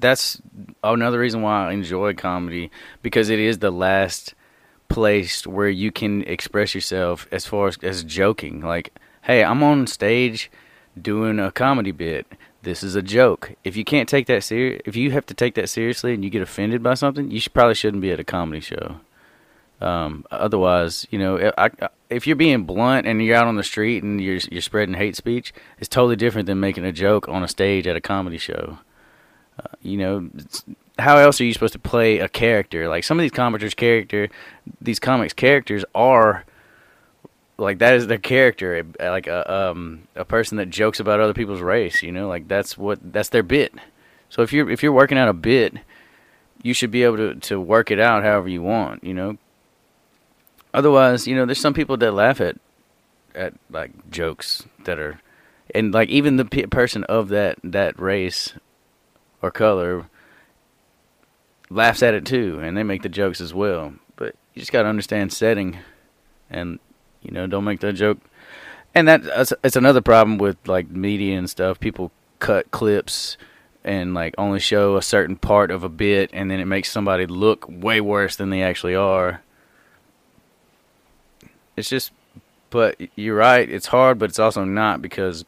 [0.00, 0.40] that's
[0.82, 2.70] another reason why I enjoy comedy
[3.02, 4.34] because it is the last
[4.88, 8.60] place where you can express yourself as far as, as joking.
[8.60, 10.50] Like, hey, I'm on stage
[11.00, 12.26] doing a comedy bit.
[12.62, 13.54] This is a joke.
[13.62, 16.30] If you can't take that serious, if you have to take that seriously and you
[16.30, 19.00] get offended by something, you should, probably shouldn't be at a comedy show.
[19.80, 23.64] Um, otherwise, you know, I, I, if you're being blunt and you're out on the
[23.64, 27.42] street and you're you're spreading hate speech, it's totally different than making a joke on
[27.42, 28.78] a stage at a comedy show.
[29.58, 30.28] Uh, you know,
[30.98, 32.88] how else are you supposed to play a character?
[32.88, 34.28] Like some of these commenters' character,
[34.80, 36.44] these comics characters are
[37.56, 41.60] like that is their character, like a um a person that jokes about other people's
[41.60, 42.02] race.
[42.02, 43.74] You know, like that's what that's their bit.
[44.28, 45.74] So if you're if you're working out a bit,
[46.62, 49.04] you should be able to to work it out however you want.
[49.04, 49.38] You know.
[50.72, 52.56] Otherwise, you know, there's some people that laugh at
[53.34, 55.20] at like jokes that are,
[55.72, 58.54] and like even the pe- person of that that race
[59.44, 60.06] or color
[61.68, 63.92] laughs at it too, and they make the jokes as well.
[64.16, 65.78] But you just gotta understand setting,
[66.48, 66.78] and
[67.22, 68.18] you know, don't make that joke.
[68.94, 71.78] And that it's another problem with like media and stuff.
[71.78, 73.36] People cut clips
[73.84, 77.26] and like only show a certain part of a bit, and then it makes somebody
[77.26, 79.42] look way worse than they actually are.
[81.76, 82.12] It's just,
[82.70, 83.68] but you're right.
[83.68, 85.44] It's hard, but it's also not because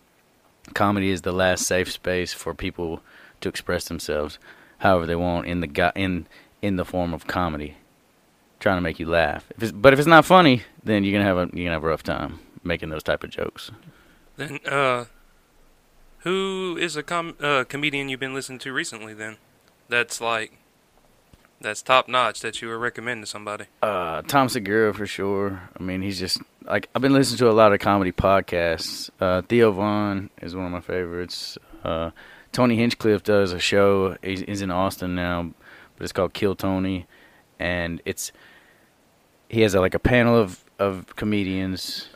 [0.74, 3.00] comedy is the last safe space for people
[3.46, 4.38] to express themselves
[4.78, 6.26] however they want in the gu- in
[6.62, 7.76] in the form of comedy,
[8.60, 9.46] trying to make you laugh.
[9.56, 11.84] If it's, but if it's not funny, then you're gonna have a you're gonna have
[11.84, 13.70] a rough time making those type of jokes.
[14.36, 15.04] Then uh,
[16.20, 19.14] who is a com- uh, comedian you've been listening to recently?
[19.14, 19.36] Then
[19.88, 20.52] that's like
[21.60, 23.66] that's top notch that you would recommend to somebody.
[23.82, 25.62] Uh, Tom Segura for sure.
[25.78, 29.10] I mean, he's just like I've been listening to a lot of comedy podcasts.
[29.20, 31.56] Uh, Theo Von is one of my favorites.
[31.84, 32.10] Uh,
[32.52, 34.16] Tony Hinchcliffe does a show.
[34.22, 35.52] He's, he's in Austin now,
[35.96, 37.06] but it's called Kill Tony,
[37.58, 38.32] and it's
[39.48, 42.08] he has a, like a panel of of comedians.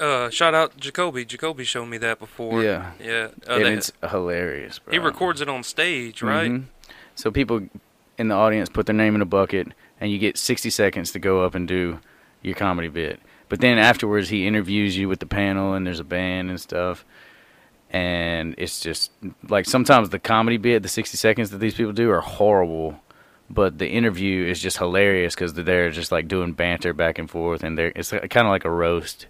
[0.00, 1.24] Uh, shout out Jacoby.
[1.24, 2.62] Jacoby showed me that before.
[2.62, 2.92] Yeah.
[3.02, 3.28] yeah.
[3.48, 4.78] Uh, and it's hilarious.
[4.78, 4.92] Bro.
[4.92, 6.50] he records it on stage, right?
[6.50, 6.64] Mhm.
[7.14, 7.68] So people
[8.18, 9.68] in the audience put their name in a bucket,
[10.00, 12.00] and you get 60 seconds to go up and do
[12.42, 13.20] your comedy bit.
[13.48, 17.04] But then afterwards, he interviews you with the panel, and there's a band and stuff.
[17.90, 19.12] And it's just
[19.48, 23.00] like sometimes the comedy bit, the 60 seconds that these people do, are horrible.
[23.48, 27.62] But the interview is just hilarious because they're just like doing banter back and forth,
[27.62, 29.26] and they're it's kind of like a roast,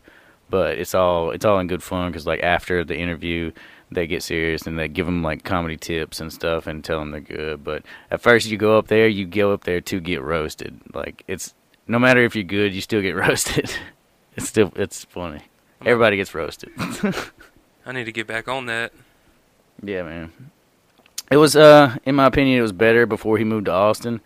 [0.49, 3.53] but it's all it's all in good fun because like after the interview,
[3.91, 7.11] they get serious and they give them like comedy tips and stuff and tell them
[7.11, 7.63] they're good.
[7.63, 10.81] But at first, you go up there, you go up there to get roasted.
[10.95, 11.55] Like it's
[11.87, 13.71] no matter if you're good, you still get roasted.
[14.35, 15.43] it's still it's funny.
[15.85, 16.71] Everybody gets roasted.
[17.87, 18.93] I need to get back on that.
[19.83, 20.33] yeah, man.
[21.31, 24.21] It was uh in my opinion, it was better before he moved to Austin,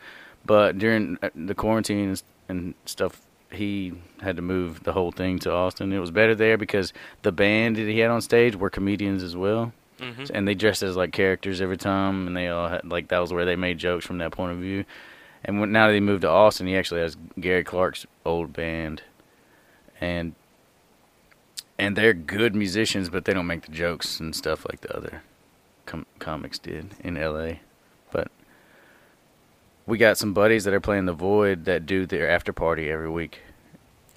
[0.45, 2.17] but during uh, the quarantine
[2.49, 3.21] and stuff
[3.51, 5.93] he had to move the whole thing to Austin.
[5.93, 6.93] It was better there because
[7.23, 10.83] the band that he had on stage were comedians as well, hmm and they dressed
[10.83, 13.79] as like characters every time, and they all had like that was where they made
[13.79, 14.85] jokes from that point of view.
[15.45, 19.03] And when, now that he moved to Austin, he actually has Gary Clark's old band,
[20.01, 20.35] and
[21.81, 25.23] and they're good musicians, but they don't make the jokes and stuff like the other
[25.87, 27.61] com- comics did in L.A.
[28.13, 28.31] But
[29.87, 33.11] we got some buddies that are playing the Void that do their after party every
[33.11, 33.41] week.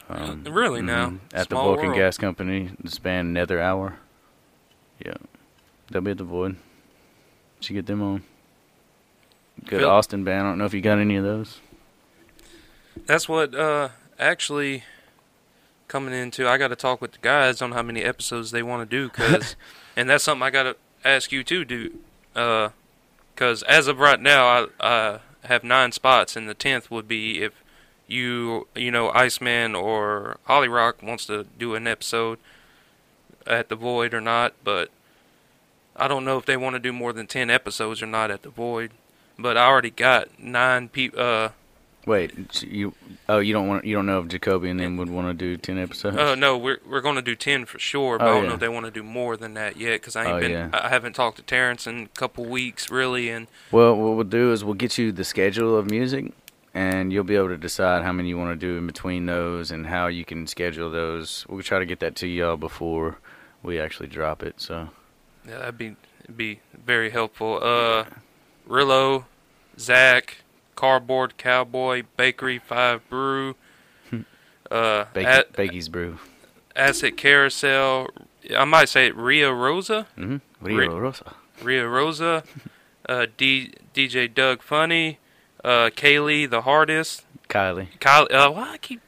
[0.09, 1.09] Um, Really now?
[1.11, 1.97] mhm, at the Vulcan world.
[1.97, 3.97] Gas Company, this band Nether Hour.
[5.03, 5.13] Yeah,
[5.89, 6.57] they'll be at the Void.
[7.61, 8.23] Should get them on.
[9.65, 10.45] Good Phil- Austin band.
[10.45, 11.59] I don't know if you got any of those.
[13.05, 14.83] That's what uh actually
[15.87, 16.47] coming into.
[16.47, 19.09] I got to talk with the guys on how many episodes they want to do,
[19.09, 19.55] cause,
[19.95, 21.99] and that's something I got to ask you too, do,
[22.35, 22.69] uh,
[23.35, 27.41] cause as of right now, I uh have nine spots, and the tenth would be
[27.41, 27.53] if
[28.07, 32.39] you you know Iceman or Holly Rock wants to do an episode
[33.45, 34.89] at the Void or not, but
[35.95, 38.43] I don't know if they want to do more than ten episodes or not at
[38.43, 38.91] the Void.
[39.37, 41.19] But I already got nine people.
[41.19, 41.49] Uh,
[42.05, 42.93] Wait, you
[43.29, 45.55] oh you don't want you don't know if Jacoby and them would want to do
[45.55, 46.17] ten episodes?
[46.17, 48.49] Uh, no, we're we're going to do ten for sure, but Oh, I don't yeah.
[48.49, 50.51] know if they want to do more than that yet because I ain't Oh, been.
[50.51, 50.69] yeah.
[50.73, 54.51] I haven't talked to Terrence in a couple weeks really, and Well, what we'll do
[54.51, 56.33] is we'll get you the schedule of music,
[56.73, 59.71] and you'll be able to decide how many you want to do in between those
[59.71, 61.45] and how you can schedule those.
[61.47, 63.17] We'll try to get that to y'all before
[63.61, 64.59] we actually drop it.
[64.59, 64.89] So
[65.47, 65.95] yeah, that'd be
[66.35, 67.59] be very helpful.
[67.63, 68.05] Uh,
[68.67, 69.23] Rillo,
[69.79, 70.37] Zach,
[70.75, 73.55] Cardboard Cowboy, Bakery Five Brew,
[74.71, 76.19] uh, Bake- at, Bakey's Brew.
[76.75, 78.07] Acid Carousel.
[78.57, 80.65] I might say Ria Rosa, Mm-hmm.
[80.65, 81.33] Ri- Rio Rosa.
[81.61, 82.43] Ria Rosa,
[83.07, 85.19] uh, D, DJ Doug Funnie,
[85.63, 87.23] uh, Kaylee the Hardest.
[87.49, 87.87] Kylie.
[87.99, 88.33] Kylie.
[88.33, 88.99] uh, why I keep,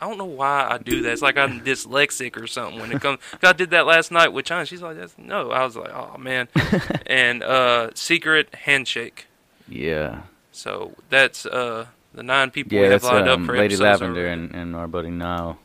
[0.00, 1.12] I don't know why I do that.
[1.12, 3.18] It's like I'm dyslexic or something when it comes.
[3.42, 4.64] I did that last night with China.
[4.64, 5.50] She's like, That's, no.
[5.50, 6.48] I was like, oh man.
[7.06, 9.26] and uh, secret handshake.
[9.68, 10.22] Yeah.
[10.52, 14.26] So that's uh the nine people Yeah, we have lined um, up for Lady Lavender
[14.26, 15.58] and, and our buddy Nile.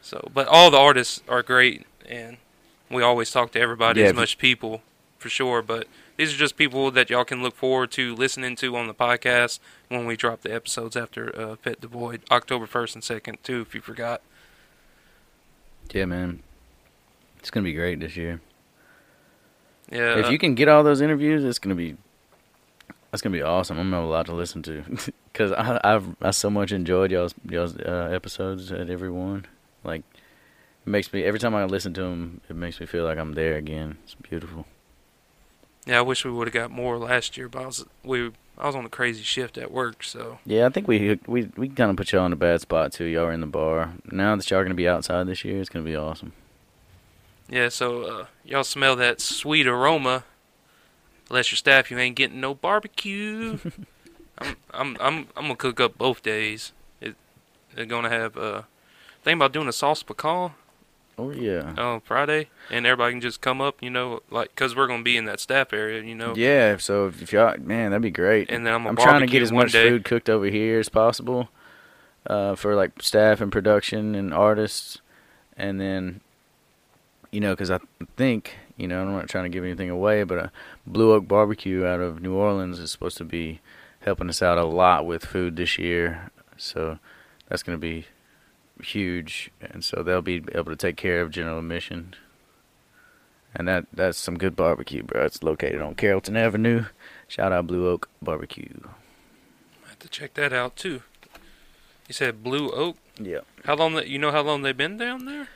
[0.00, 2.38] So, but all the artists are great, and
[2.90, 4.82] we always talk to everybody Yeah, as much people
[5.18, 5.60] for sure.
[5.60, 8.94] But these are just people that y'all can look forward to listening to on the
[8.94, 13.38] podcast when we drop the episodes after uh, Fet du Void, October first and second
[13.42, 13.60] too.
[13.60, 14.22] If you forgot.
[15.92, 16.42] Yeah, man.
[17.38, 18.40] It's gonna be great this year.
[19.90, 20.18] Yeah.
[20.18, 21.96] if uh, you can get all those interviews, it's gonna be
[23.10, 23.78] that's gonna be awesome.
[23.78, 24.82] I'm gonna have a lot to listen to
[25.32, 29.46] because I I've I so much enjoyed y'all's y'all's uh, episodes at every one.
[29.84, 30.02] Like
[30.86, 33.32] it makes me every time I listen to them, it makes me feel like I'm
[33.34, 33.98] there again.
[34.04, 34.66] It's beautiful.
[35.86, 38.66] Yeah, I wish we would have got more last year, but I was we I
[38.66, 41.90] was on a crazy shift at work, so Yeah, I think we we we kind
[41.90, 43.04] of put y'all in a bad spot too.
[43.04, 43.94] Y'all were in the bar.
[44.10, 46.32] Now that y'all are gonna be outside this year, it's gonna be awesome.
[47.48, 47.70] yeah.
[47.70, 50.24] So uh, y'all smell that sweet aroma.
[51.28, 53.58] Bless your staff, you ain't getting no barbecue.
[54.38, 56.72] I'm I'm I'm I'm gonna cook up both days.
[57.00, 57.16] It,
[57.74, 58.62] they're gonna have uh,
[59.22, 60.52] thing about doing a sauce piquante
[61.18, 61.74] Oh yeah.
[61.76, 65.16] on Friday, and everybody can just come up, you know, like because we're gonna be
[65.16, 66.32] in that staff area, you know.
[66.36, 68.48] Yeah, so if, y'all, man, that'd be great.
[68.50, 69.88] And then I'm I'm trying to get as much day.
[69.88, 71.48] food cooked over here as possible,
[72.28, 74.98] uh, for like staff and production and artists,
[75.56, 76.20] and then,
[77.32, 77.80] you know, because I
[78.16, 80.48] think, you know, I'm not trying to give anything away, but uh,
[80.86, 83.60] Blue Oak Barbecue out of New Orleans is supposed to be
[84.00, 86.98] helping us out a lot with food this year, so
[87.48, 88.06] that's gonna be
[88.82, 92.14] huge, and so they'll be able to take care of general admission.
[93.54, 95.24] And that that's some good barbecue, bro.
[95.24, 96.84] It's located on Carrollton Avenue.
[97.26, 98.68] Shout out Blue Oak Barbecue.
[99.84, 101.02] I have to check that out too.
[102.06, 102.96] You said Blue Oak.
[103.20, 103.40] Yeah.
[103.64, 103.94] How long?
[103.94, 105.48] That, you know how long they've been down there?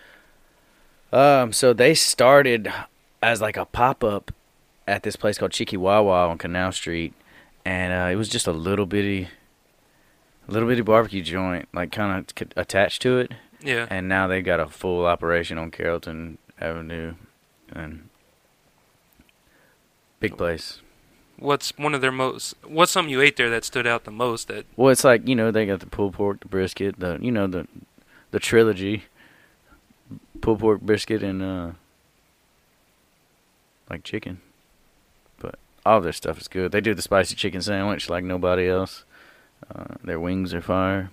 [1.13, 1.53] Um.
[1.53, 2.73] So they started
[3.23, 4.33] as like a pop up
[4.87, 7.15] at this place called Chickie Wah Wah on Canal Street,
[7.65, 9.29] and uh, it was just a little bitty,
[10.49, 13.33] little bitty barbecue joint, like kind of attached to it.
[13.63, 13.87] Yeah.
[13.89, 17.15] And now they got a full operation on Carrollton Avenue,
[17.73, 18.09] and
[20.19, 20.81] big place.
[21.39, 22.55] What's one of their most?
[22.67, 24.49] What's something you ate there that stood out the most?
[24.49, 27.33] That Well, it's like you know they got the pulled pork, the brisket, the you
[27.33, 27.67] know the
[28.33, 29.05] the trilogy,
[30.41, 31.71] pulled pork, brisket, and uh
[33.91, 34.41] like chicken.
[35.39, 36.73] But all their stuff is good.
[36.73, 39.05] They do the spicy chicken sandwich like nobody else.
[39.75, 41.11] Uh, their wings are fire.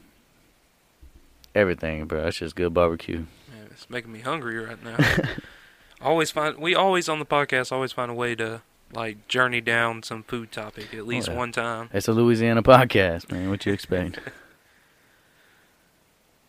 [1.55, 2.27] Everything, bro.
[2.27, 3.25] It's just good barbecue.
[3.49, 4.97] man, it's making me hungry right now.
[6.01, 8.61] always find we always on the podcast always find a way to
[8.93, 11.35] like journey down some food topic at least yeah.
[11.35, 11.89] one time.
[11.93, 13.49] It's a Louisiana podcast, man.
[13.49, 14.19] What you expect?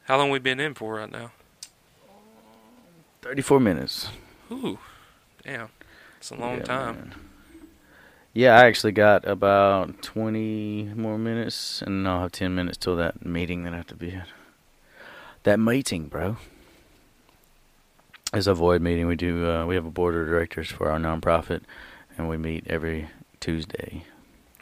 [0.04, 1.30] How long we been in for right now?
[3.22, 4.08] 34 minutes.
[4.50, 4.78] Ooh,
[5.44, 5.68] damn,
[6.20, 6.94] it's a long Yeah, time.
[6.96, 7.14] man.
[8.32, 13.24] Yeah, I actually got about 20 more minutes, and I'll have 10 minutes till that
[13.26, 14.28] meeting that I have to be at.
[15.42, 16.36] That meeting, bro.
[18.32, 19.08] It's a void meeting.
[19.08, 19.50] We do.
[19.50, 21.62] Uh, we have a board of directors for our nonprofit,
[22.16, 23.08] and we meet every
[23.40, 24.04] Tuesday.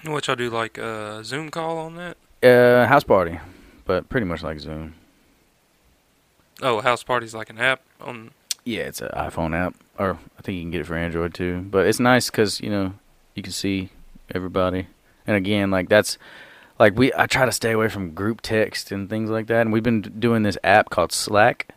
[0.04, 2.16] What y'all do, like a Zoom call on that?
[2.42, 3.38] Uh, house party,
[3.84, 4.94] but pretty much like Zoom.
[6.62, 8.30] Oh, house party's like an app on.
[8.68, 11.60] Yeah, it's an iPhone app, or I think you can get it for Android too.
[11.70, 12.92] But it's nice because you know
[13.34, 13.88] you can see
[14.34, 14.88] everybody,
[15.26, 16.18] and again, like that's
[16.78, 17.10] like we.
[17.16, 19.62] I try to stay away from group text and things like that.
[19.62, 21.74] And we've been doing this app called Slack.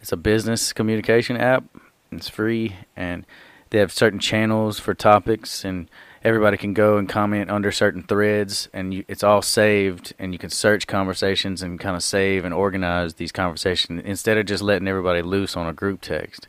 [0.00, 1.64] It's a business communication app.
[2.10, 3.26] It's free, and
[3.68, 5.86] they have certain channels for topics, and
[6.24, 10.38] everybody can go and comment under certain threads, and you, it's all saved, and you
[10.38, 14.88] can search conversations and kind of save and organize these conversations instead of just letting
[14.88, 16.48] everybody loose on a group text.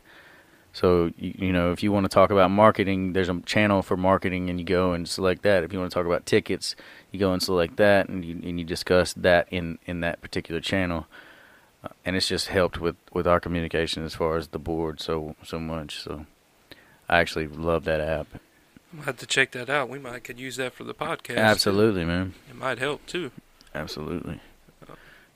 [0.72, 3.96] So you, you know, if you want to talk about marketing, there's a channel for
[3.96, 5.64] marketing, and you go and select that.
[5.64, 6.74] If you want to talk about tickets,
[7.12, 10.60] you go and select that, and you and you discuss that in in that particular
[10.60, 11.06] channel.
[11.82, 15.36] Uh, and it's just helped with with our communication as far as the board so
[15.44, 16.00] so much.
[16.00, 16.26] So
[17.08, 18.26] I actually love that app.
[18.94, 19.88] Gonna have to check that out.
[19.88, 21.36] We might could use that for the podcast.
[21.38, 22.34] Absolutely, man.
[22.48, 23.30] It might help too.
[23.74, 24.40] Absolutely.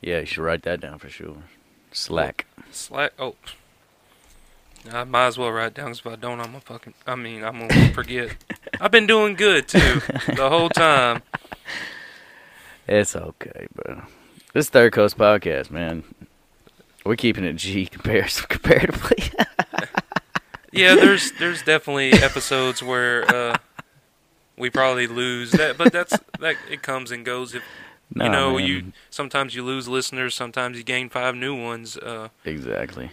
[0.00, 1.38] Yeah, you should write that down for sure.
[1.90, 2.46] Slack.
[2.70, 3.12] Slack.
[3.18, 3.34] Oh,
[4.92, 6.94] I might as well write it down 'cause if I don't, I'm gonna fucking.
[7.06, 8.36] I mean, I'm gonna forget.
[8.80, 10.00] I've been doing good too
[10.34, 11.22] the whole time.
[12.90, 14.00] It's okay, bro.
[14.54, 16.04] This Third Coast podcast, man.
[17.04, 19.24] We're keeping it G comparatively.
[20.72, 23.56] Yeah, there's there's definitely episodes where uh,
[24.56, 27.54] we probably lose that, but that's that it comes and goes.
[27.54, 27.62] If
[28.14, 28.66] you know, man.
[28.66, 31.96] you sometimes you lose listeners, sometimes you gain five new ones.
[31.96, 33.10] Uh, exactly.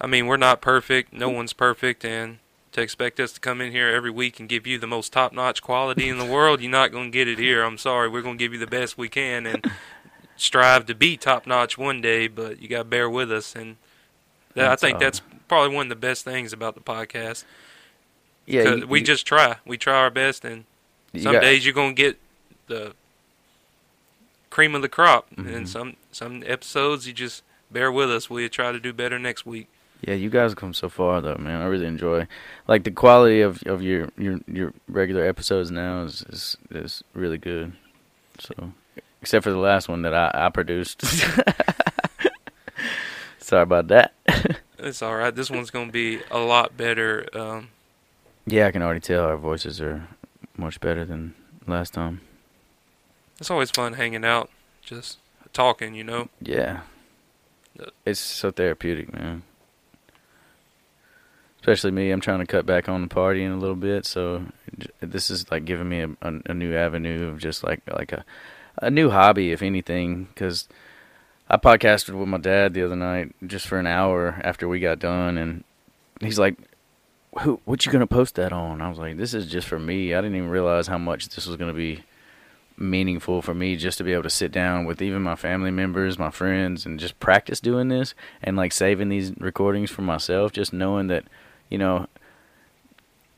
[0.00, 1.12] I mean, we're not perfect.
[1.12, 2.38] No one's perfect, and
[2.72, 5.62] to expect us to come in here every week and give you the most top-notch
[5.62, 7.62] quality in the world, you're not going to get it here.
[7.62, 8.08] I'm sorry.
[8.08, 9.64] We're going to give you the best we can and
[10.36, 13.54] strive to be top-notch one day, but you got to bear with us.
[13.54, 13.76] And
[14.54, 15.00] that, I think all.
[15.00, 17.44] that's probably one of the best things about the podcast.
[18.46, 19.56] Yeah, you- we you- just try.
[19.64, 20.64] We try our best, and
[21.12, 22.18] you some got- days you're going to get
[22.66, 22.94] the
[24.50, 25.54] cream of the crop, Mhm.
[25.54, 28.28] and some some episodes you just bear with us.
[28.30, 29.68] We'll try to do better next week.
[30.06, 31.62] Yeah, you guys come so far though, man.
[31.62, 32.26] I really enjoy
[32.68, 37.38] like the quality of, of your, your your regular episodes now is, is is really
[37.38, 37.72] good.
[38.38, 38.72] So
[39.22, 41.02] except for the last one that I, I produced.
[43.38, 44.12] Sorry about that.
[44.84, 45.34] It's all right.
[45.34, 47.26] This one's going to be a lot better.
[47.32, 47.68] Um,
[48.46, 50.06] yeah, I can already tell our voices are
[50.58, 51.34] much better than
[51.66, 52.20] last time.
[53.40, 54.50] it's always fun hanging out,
[54.82, 55.16] just
[55.54, 55.94] talking.
[55.94, 56.28] You know.
[56.38, 56.80] Yeah.
[58.04, 59.42] It's so therapeutic, man.
[61.60, 64.44] Especially me, I'm trying to cut back on the partying a little bit, so
[65.00, 68.22] this is like giving me a, a, a new avenue of just like like a
[68.76, 70.24] a new hobby, if anything.
[70.24, 70.68] Because
[71.48, 74.98] I podcasted with my dad the other night just for an hour after we got
[74.98, 75.64] done, and
[76.20, 76.56] he's like,
[77.40, 77.60] "Who?
[77.64, 80.14] What you gonna post that on?" I was like, "This is just for me.
[80.14, 82.02] I didn't even realize how much this was gonna be."
[82.76, 86.18] meaningful for me just to be able to sit down with even my family members,
[86.18, 90.52] my friends, and just practice doing this and like saving these recordings for myself.
[90.52, 91.24] Just knowing that,
[91.70, 92.06] you know,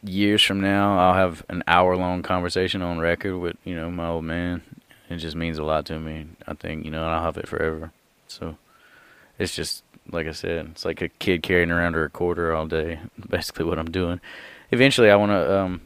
[0.03, 4.09] years from now I'll have an hour long conversation on record with you know my
[4.09, 4.63] old man.
[5.09, 6.27] It just means a lot to me.
[6.47, 7.93] I think you know I'll have it forever.
[8.29, 8.57] So
[9.39, 13.01] it's just like I said, it's like a kid carrying around a recorder all day.
[13.29, 14.21] Basically, what I'm doing.
[14.71, 15.59] Eventually, I want to.
[15.59, 15.81] Um,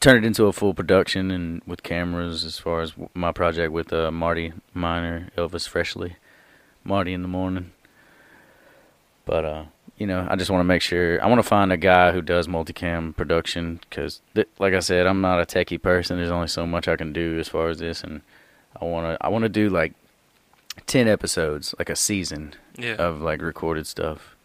[0.00, 3.92] turn it into a full production and with cameras as far as my project with
[3.92, 6.16] uh, Marty Miner, Elvis Freshly,
[6.84, 7.72] Marty in the morning.
[9.24, 9.64] But uh,
[9.98, 12.22] you know, I just want to make sure I want to find a guy who
[12.22, 16.16] does multicam production because, th- like I said, I'm not a techie person.
[16.16, 18.20] There's only so much I can do as far as this, and
[18.80, 19.92] I want to I want to do like
[20.86, 22.94] ten episodes, like a season Yeah.
[22.94, 24.36] of like recorded stuff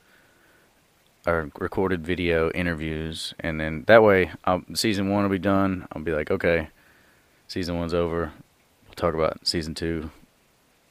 [1.25, 6.01] or recorded video interviews and then that way I'll, season one will be done i'll
[6.01, 6.67] be like okay
[7.47, 8.33] season one's over
[8.85, 10.11] we'll talk about season two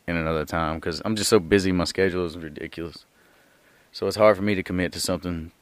[0.06, 3.04] in another time because i'm just so busy my schedule is ridiculous
[3.92, 5.52] so it's hard for me to commit to something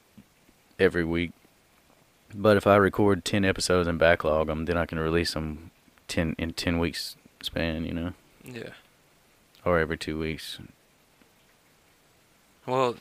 [0.78, 1.33] every week.
[2.35, 5.70] But if i record 10 episodes and backlog them, then i can release them
[6.09, 8.12] 10 in 10 weeks span you know?
[8.45, 8.70] Yeah.
[9.64, 10.59] or every two weeks.
[12.66, 12.95] Well,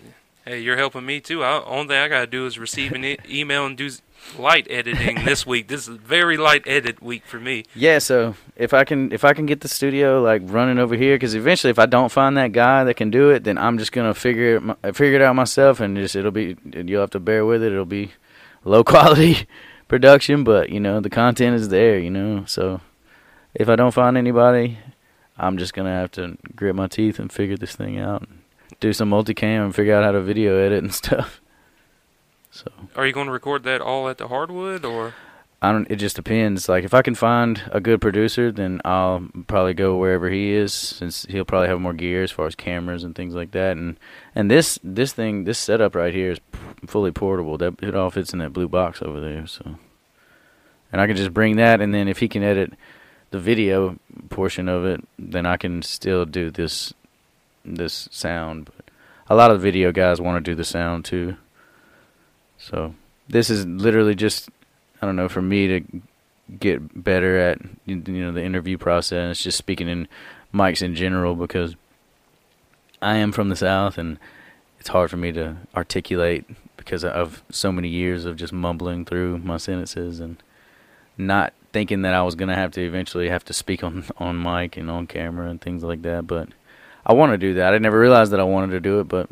[0.50, 1.44] Hey, you're helping me too.
[1.44, 3.88] I, only thing I gotta do is receive an e- email and do
[4.36, 5.68] light editing this week.
[5.68, 7.66] This is very light edit week for me.
[7.76, 11.14] Yeah, so if I can if I can get the studio like running over here,
[11.14, 13.92] because eventually if I don't find that guy that can do it, then I'm just
[13.92, 17.46] gonna figure it, figure it out myself, and just it'll be you'll have to bear
[17.46, 17.72] with it.
[17.72, 18.14] It'll be
[18.66, 19.48] low quality
[19.88, 22.00] production, but you know the content is there.
[22.00, 22.82] You know, so
[23.54, 24.80] if I don't find anybody,
[25.38, 28.28] I'm just gonna have to grit my teeth and figure this thing out.
[28.80, 31.42] Do some multicam and figure out how to video edit and stuff.
[32.52, 32.72] So.
[32.96, 35.14] Are you going to record that all at the hardwood or?
[35.62, 35.90] I don't.
[35.92, 36.70] It just depends.
[36.70, 40.74] Like if I can find a good producer, then I'll probably go wherever he is,
[40.74, 43.76] since he'll probably have more gear as far as cameras and things like that.
[43.76, 43.98] And
[44.34, 47.58] and this this thing, this setup right here is p- fully portable.
[47.58, 49.46] That it all fits in that blue box over there.
[49.48, 49.76] So,
[50.94, 52.74] and I can just bring that, and then if he can edit
[53.32, 54.00] the video
[54.30, 56.94] portion of it, then I can still do this
[57.66, 58.70] this sound.
[59.30, 61.38] A lot of video guys want to do the sound too.
[62.58, 62.96] So
[63.28, 64.50] this is literally just
[65.02, 66.02] I don't know, for me to
[66.60, 70.08] get better at you know the interview process, just speaking in
[70.54, 71.76] mics in general because
[73.02, 74.18] I am from the south and
[74.80, 76.46] it's hard for me to articulate
[76.76, 80.42] because of so many years of just mumbling through my sentences and
[81.18, 84.76] not thinking that I was gonna have to eventually have to speak on on mic
[84.76, 86.28] and on camera and things like that.
[86.28, 86.50] But
[87.10, 87.74] I want to do that.
[87.74, 89.28] I never realized that I wanted to do it, but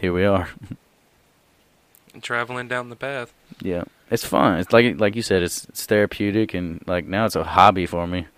[0.00, 0.48] here we are.
[2.22, 3.34] traveling down the path.
[3.60, 4.60] Yeah, it's fun.
[4.60, 8.06] It's like like you said, it's it's therapeutic and like now it's a hobby for
[8.06, 8.28] me,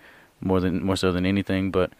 [0.40, 1.70] more than more so than anything.
[1.70, 1.92] But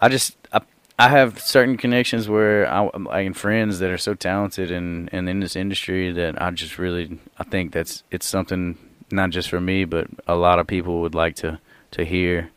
[0.00, 0.60] I just I,
[0.98, 5.28] I have certain connections where I I and friends that are so talented and and
[5.28, 8.76] in this industry that I just really I think that's it's something
[9.12, 11.60] not just for me but a lot of people would like to
[11.92, 12.50] to hear.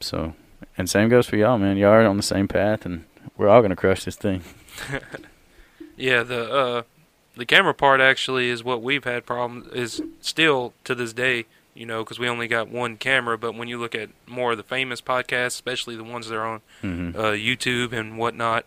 [0.00, 0.34] So
[0.76, 1.76] and same goes for y'all, man.
[1.76, 3.04] Y'all are on the same path and
[3.36, 4.42] we're all gonna crush this thing.
[5.96, 6.82] Yeah, the uh,
[7.36, 11.46] the camera part actually is what we've had problems is still to this day.
[11.74, 13.36] You know, because we only got one camera.
[13.38, 16.46] But when you look at more of the famous podcasts, especially the ones that are
[16.46, 17.18] on Mm-hmm.
[17.18, 18.64] uh, YouTube and whatnot,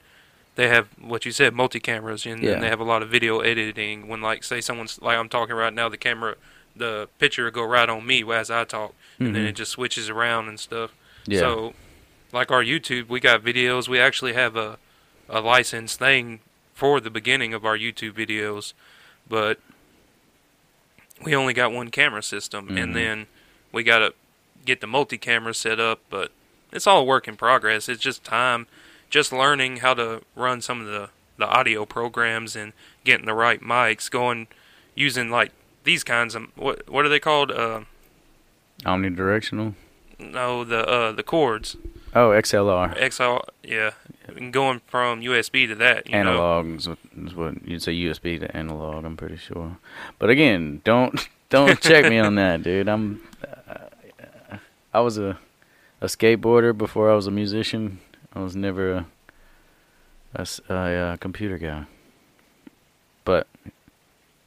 [0.55, 2.51] they have what you said, multi cameras, and, Yeah.
[2.53, 4.07] and they have a lot of video editing.
[4.09, 6.35] When like say someone's like I'm talking right now, the camera,
[6.75, 9.49] the picture will go right on me as I talk, and then Mhm.
[9.49, 10.91] it just switches around and stuff.
[11.25, 11.39] Yeah.
[11.39, 11.73] So,
[12.31, 13.87] like our YouTube, we got videos.
[13.87, 14.77] We actually have a
[15.29, 16.39] a licensed thing
[16.73, 18.73] for the beginning of our YouTube videos,
[19.29, 19.59] but
[21.23, 22.81] we only got one camera system, Mhm.
[22.83, 23.27] and then
[23.71, 24.13] we got to
[24.65, 25.99] get the multi-camera set up.
[26.09, 26.31] But
[26.71, 27.87] it's all a work in progress.
[27.87, 28.67] It's just time,
[29.09, 32.71] just learning how to run some of the the audio programs and
[33.03, 34.47] getting the right mics going,
[34.95, 35.51] using like
[35.85, 37.51] these kinds of what what are they called?
[37.51, 37.81] Uh,
[38.83, 39.75] Omnidirectional.
[40.21, 41.77] No, the uh the cords.
[42.13, 42.97] Oh, XLR.
[42.99, 43.91] XLR, yeah,
[44.51, 46.31] going from USB to that, you know.
[46.31, 49.05] analog is what, is what you'd say USB to analog.
[49.05, 49.77] I'm pretty sure.
[50.19, 52.89] But again, don't don't check me on that, dude.
[52.89, 54.57] I'm uh,
[54.93, 55.37] I was a
[56.01, 57.99] a skateboarder before I was a musician.
[58.33, 59.05] I was never
[60.33, 61.85] a, a computer guy.
[63.23, 63.47] But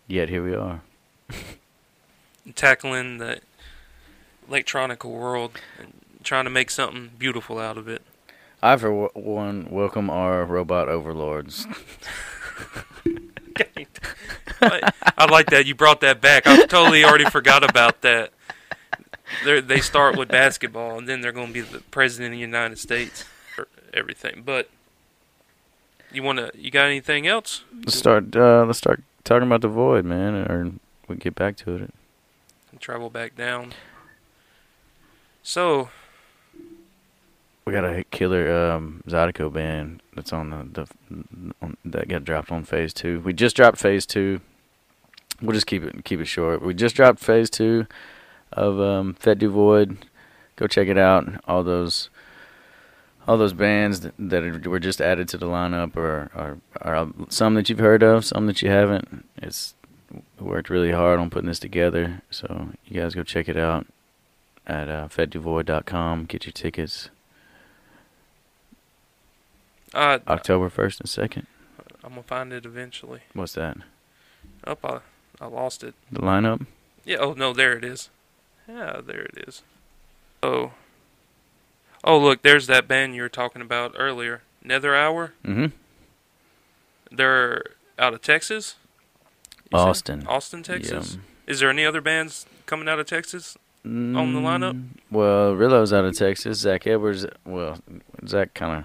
[0.08, 0.82] yet here we are.
[2.54, 3.40] tackling the
[4.48, 5.92] electronic world and
[6.22, 8.02] trying to make something beautiful out of it.
[8.62, 11.66] I for w- one welcome our robot overlords.
[14.60, 16.46] I, like that you brought that back.
[16.46, 18.32] I totally already forgot about that.
[19.44, 22.40] They they start with basketball and then they're going to be the president of the
[22.40, 23.24] United States
[23.54, 24.42] for everything.
[24.44, 24.70] But
[26.12, 27.64] you want to you got anything else?
[27.72, 28.34] Let's start.
[28.34, 30.72] Uh, let's start talking about the void, man, or
[31.08, 31.94] we get back to it.
[32.80, 33.72] Travel back down.
[35.46, 35.90] So,
[37.66, 42.50] We got a killer um, Zydeco band that's on the, the on, that got dropped
[42.50, 43.20] on phase two.
[43.20, 44.40] We just dropped phase two.
[45.42, 46.62] We'll just keep it keep it short.
[46.62, 47.86] We just dropped phase two
[48.52, 50.06] of um, Fet du Void.
[50.56, 51.28] Go check it out.
[51.46, 52.08] All those
[53.28, 57.52] all those bands that, that were just added to the lineup are, are are some
[57.54, 59.28] that you've heard of, some that you haven't.
[59.36, 59.74] It's
[60.40, 62.22] worked really hard on putting this together.
[62.30, 63.86] So you guys go check it out
[64.66, 66.24] at uh, fetduvoid.com.
[66.26, 67.10] Get your tickets.
[69.92, 71.46] uh, October 1st and 2nd.
[72.02, 73.20] I'm gonna find it eventually.
[73.32, 73.78] What's that?
[74.66, 75.00] Up, I,
[75.40, 75.94] I lost it.
[76.12, 76.66] The lineup?
[77.04, 77.16] Yeah.
[77.18, 78.10] Oh no, there it is.
[78.68, 79.62] Yeah, there it is.
[80.42, 80.72] Oh.
[82.02, 85.32] Oh look, there's that band you were talking about earlier, Nether Hour.
[85.44, 85.66] Mm-hmm.
[87.10, 87.62] They're
[87.98, 88.76] out of Texas.
[89.70, 89.78] Said?
[89.78, 90.26] Austin.
[90.26, 91.18] Austin, Texas.
[91.46, 93.56] Is there any other bands coming out of Texas?
[93.84, 93.90] Yeah.
[93.90, 94.72] On the lineup?
[94.72, 96.58] Mm, Well, Rillo's out of Texas.
[96.58, 97.78] Zach Edwards, well,
[98.26, 98.84] Zach kind of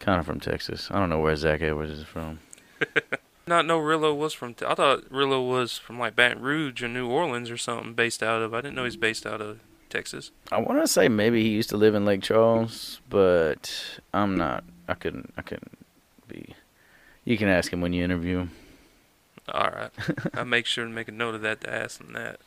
[0.00, 0.88] Kind of from Texas.
[0.90, 2.38] I don't know where Zach Edwards is from.
[3.46, 4.54] Not know Rillo was from.
[4.66, 7.92] I thought Rillo was from like Baton Rouge or New Orleans or something.
[7.92, 8.54] Based out of.
[8.54, 9.60] I didn't know he's based out of
[9.90, 10.30] Texas.
[10.50, 14.64] I want to say maybe he used to live in Lake Charles, but I'm not.
[14.88, 15.34] I couldn't.
[15.36, 15.76] I couldn't
[16.26, 16.54] be.
[17.26, 18.50] You can ask him when you interview him.
[19.52, 19.90] All right.
[20.34, 22.40] I make sure to make a note of that to ask him that.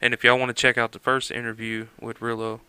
[0.00, 2.60] And if y'all want to check out the first interview with Rillo,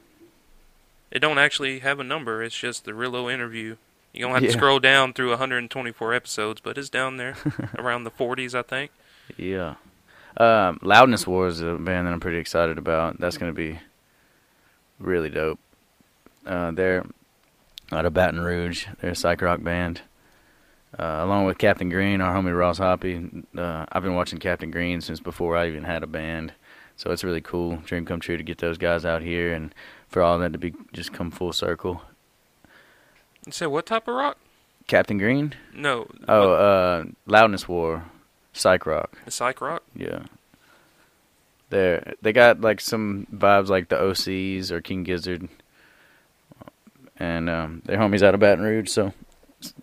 [1.11, 2.41] it don't actually have a number.
[2.43, 3.75] It's just the Rillo interview.
[4.13, 4.51] You don't have Yeah.
[4.51, 7.36] to scroll down through 124 episodes, but it's down there
[7.78, 8.91] around the 40s, I think.
[9.36, 9.75] Yeah.
[10.38, 13.19] Um, Loudness War is a band that I'm pretty excited about.
[13.19, 13.80] That's going to be
[14.99, 15.59] really dope.
[16.45, 17.05] Uh, they're
[17.91, 18.88] out of Baton Rouge.
[19.01, 20.01] They're a psych rock band.
[20.97, 23.43] Uh, along with Captain Green, our homie Ross Hoppy.
[23.55, 26.53] Uh, I've been watching Captain Green since before I even had a band.
[26.98, 27.78] So it's really cool.
[27.86, 29.74] Dream come true to get those guys out here and
[30.10, 32.02] for all that to be just come full circle.
[33.45, 34.38] You said what type of rock?
[34.88, 35.54] Captain Green?
[35.74, 36.08] No.
[36.28, 38.06] Oh, uh, Loudness War,
[38.54, 39.18] psych rock.
[39.30, 39.84] psych rock?
[39.95, 40.24] Yeah.
[41.70, 45.50] They're they got like some vibes like the OCs or King Gizzard,
[47.18, 48.89] and um, they're homies out of Baton Rouge.
[48.89, 49.14] So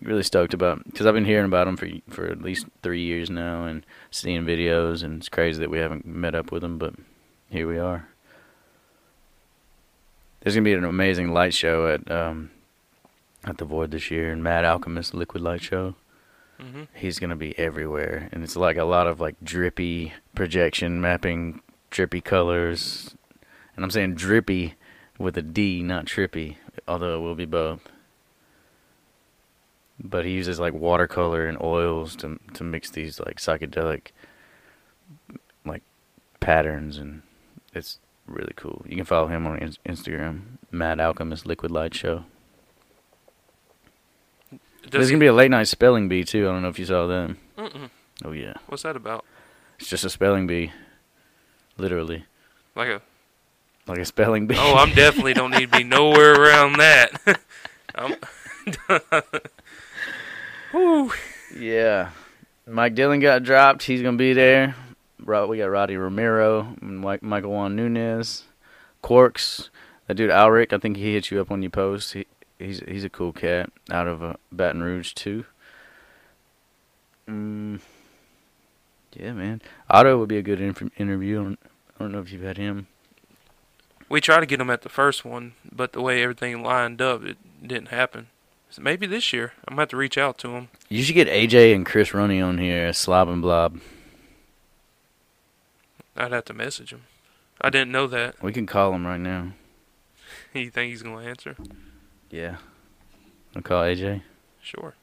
[0.01, 3.29] really stoked about because I've been hearing about them for for at least three years
[3.29, 6.93] now and seeing videos, and it's crazy that we haven't met up with them, but
[7.49, 8.07] here we are.
[10.41, 12.51] There's gonna be an amazing light show at um,
[13.43, 15.95] at the Void this year, and Mad Alchemist Liquid Light Show
[16.59, 21.61] hmm he's gonna be everywhere, and it's like a lot of like drippy projection mapping,
[21.89, 23.15] drippy colors,
[23.75, 24.75] and I'm saying drippy
[25.17, 26.55] with a D, not trippy,
[26.87, 27.81] although it will be both.
[29.99, 34.07] But he uses like watercolor and oils to to mix these like psychedelic
[35.65, 35.83] like
[36.39, 37.21] patterns, and
[37.73, 38.83] it's really cool.
[38.87, 42.25] You can follow him on Instagram, Mad Alchemist Liquid Light Show.
[44.91, 46.47] There's gonna be a late night spelling bee too.
[46.47, 47.37] I don't know if you saw them.
[47.57, 47.89] Mm-mm.
[48.23, 48.53] Oh yeah.
[48.67, 49.25] What's that about?
[49.79, 50.71] It's just a spelling bee.
[51.77, 52.25] Literally.
[52.75, 53.01] Like a.
[53.87, 54.55] Like a spelling bee.
[54.57, 57.11] Oh, I'm definitely don't need to be nowhere around that.
[57.95, 58.15] I'm.
[60.75, 61.11] Whew.
[61.57, 62.09] yeah.
[62.67, 63.83] Mike Dillon got dropped.
[63.83, 64.75] He's going to be there.
[65.25, 68.43] We got Roddy Romero, and Mike- Michael Juan Nunez,
[69.01, 69.69] Quarks.
[70.07, 72.13] That dude Alric, I think he hit you up on your post.
[72.13, 72.25] He,
[72.59, 75.45] he's he's a cool cat out of uh, Baton Rouge too.
[77.27, 77.79] Mm,
[79.13, 79.61] yeah, man.
[79.89, 81.39] Otto would be a good inf- interview.
[81.39, 82.87] I don't, I don't know if you've had him.
[84.09, 87.23] We tried to get him at the first one, but the way everything lined up,
[87.23, 88.27] it didn't happen.
[88.69, 90.69] So maybe this year, I'm gonna have to reach out to him.
[90.89, 93.79] You should get AJ and Chris Runny on here as Slob and Blob.
[96.17, 97.03] I'd have to message him.
[97.61, 98.41] I didn't know that.
[98.41, 99.53] We can call him right now.
[100.53, 101.57] You think he's gonna answer?
[102.29, 102.57] Yeah.
[103.55, 104.21] I'll call AJ.
[104.61, 104.93] Sure.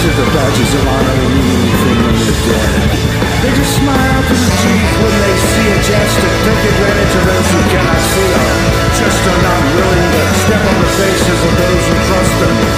[0.00, 2.88] Measure the badges of honor and anything when they're dead.
[3.44, 7.48] They just smile through the teeth when they see a chance take advantage of those
[7.52, 8.60] who cannot see them.
[8.96, 12.69] Just are not willing to step on the faces of those who trust them.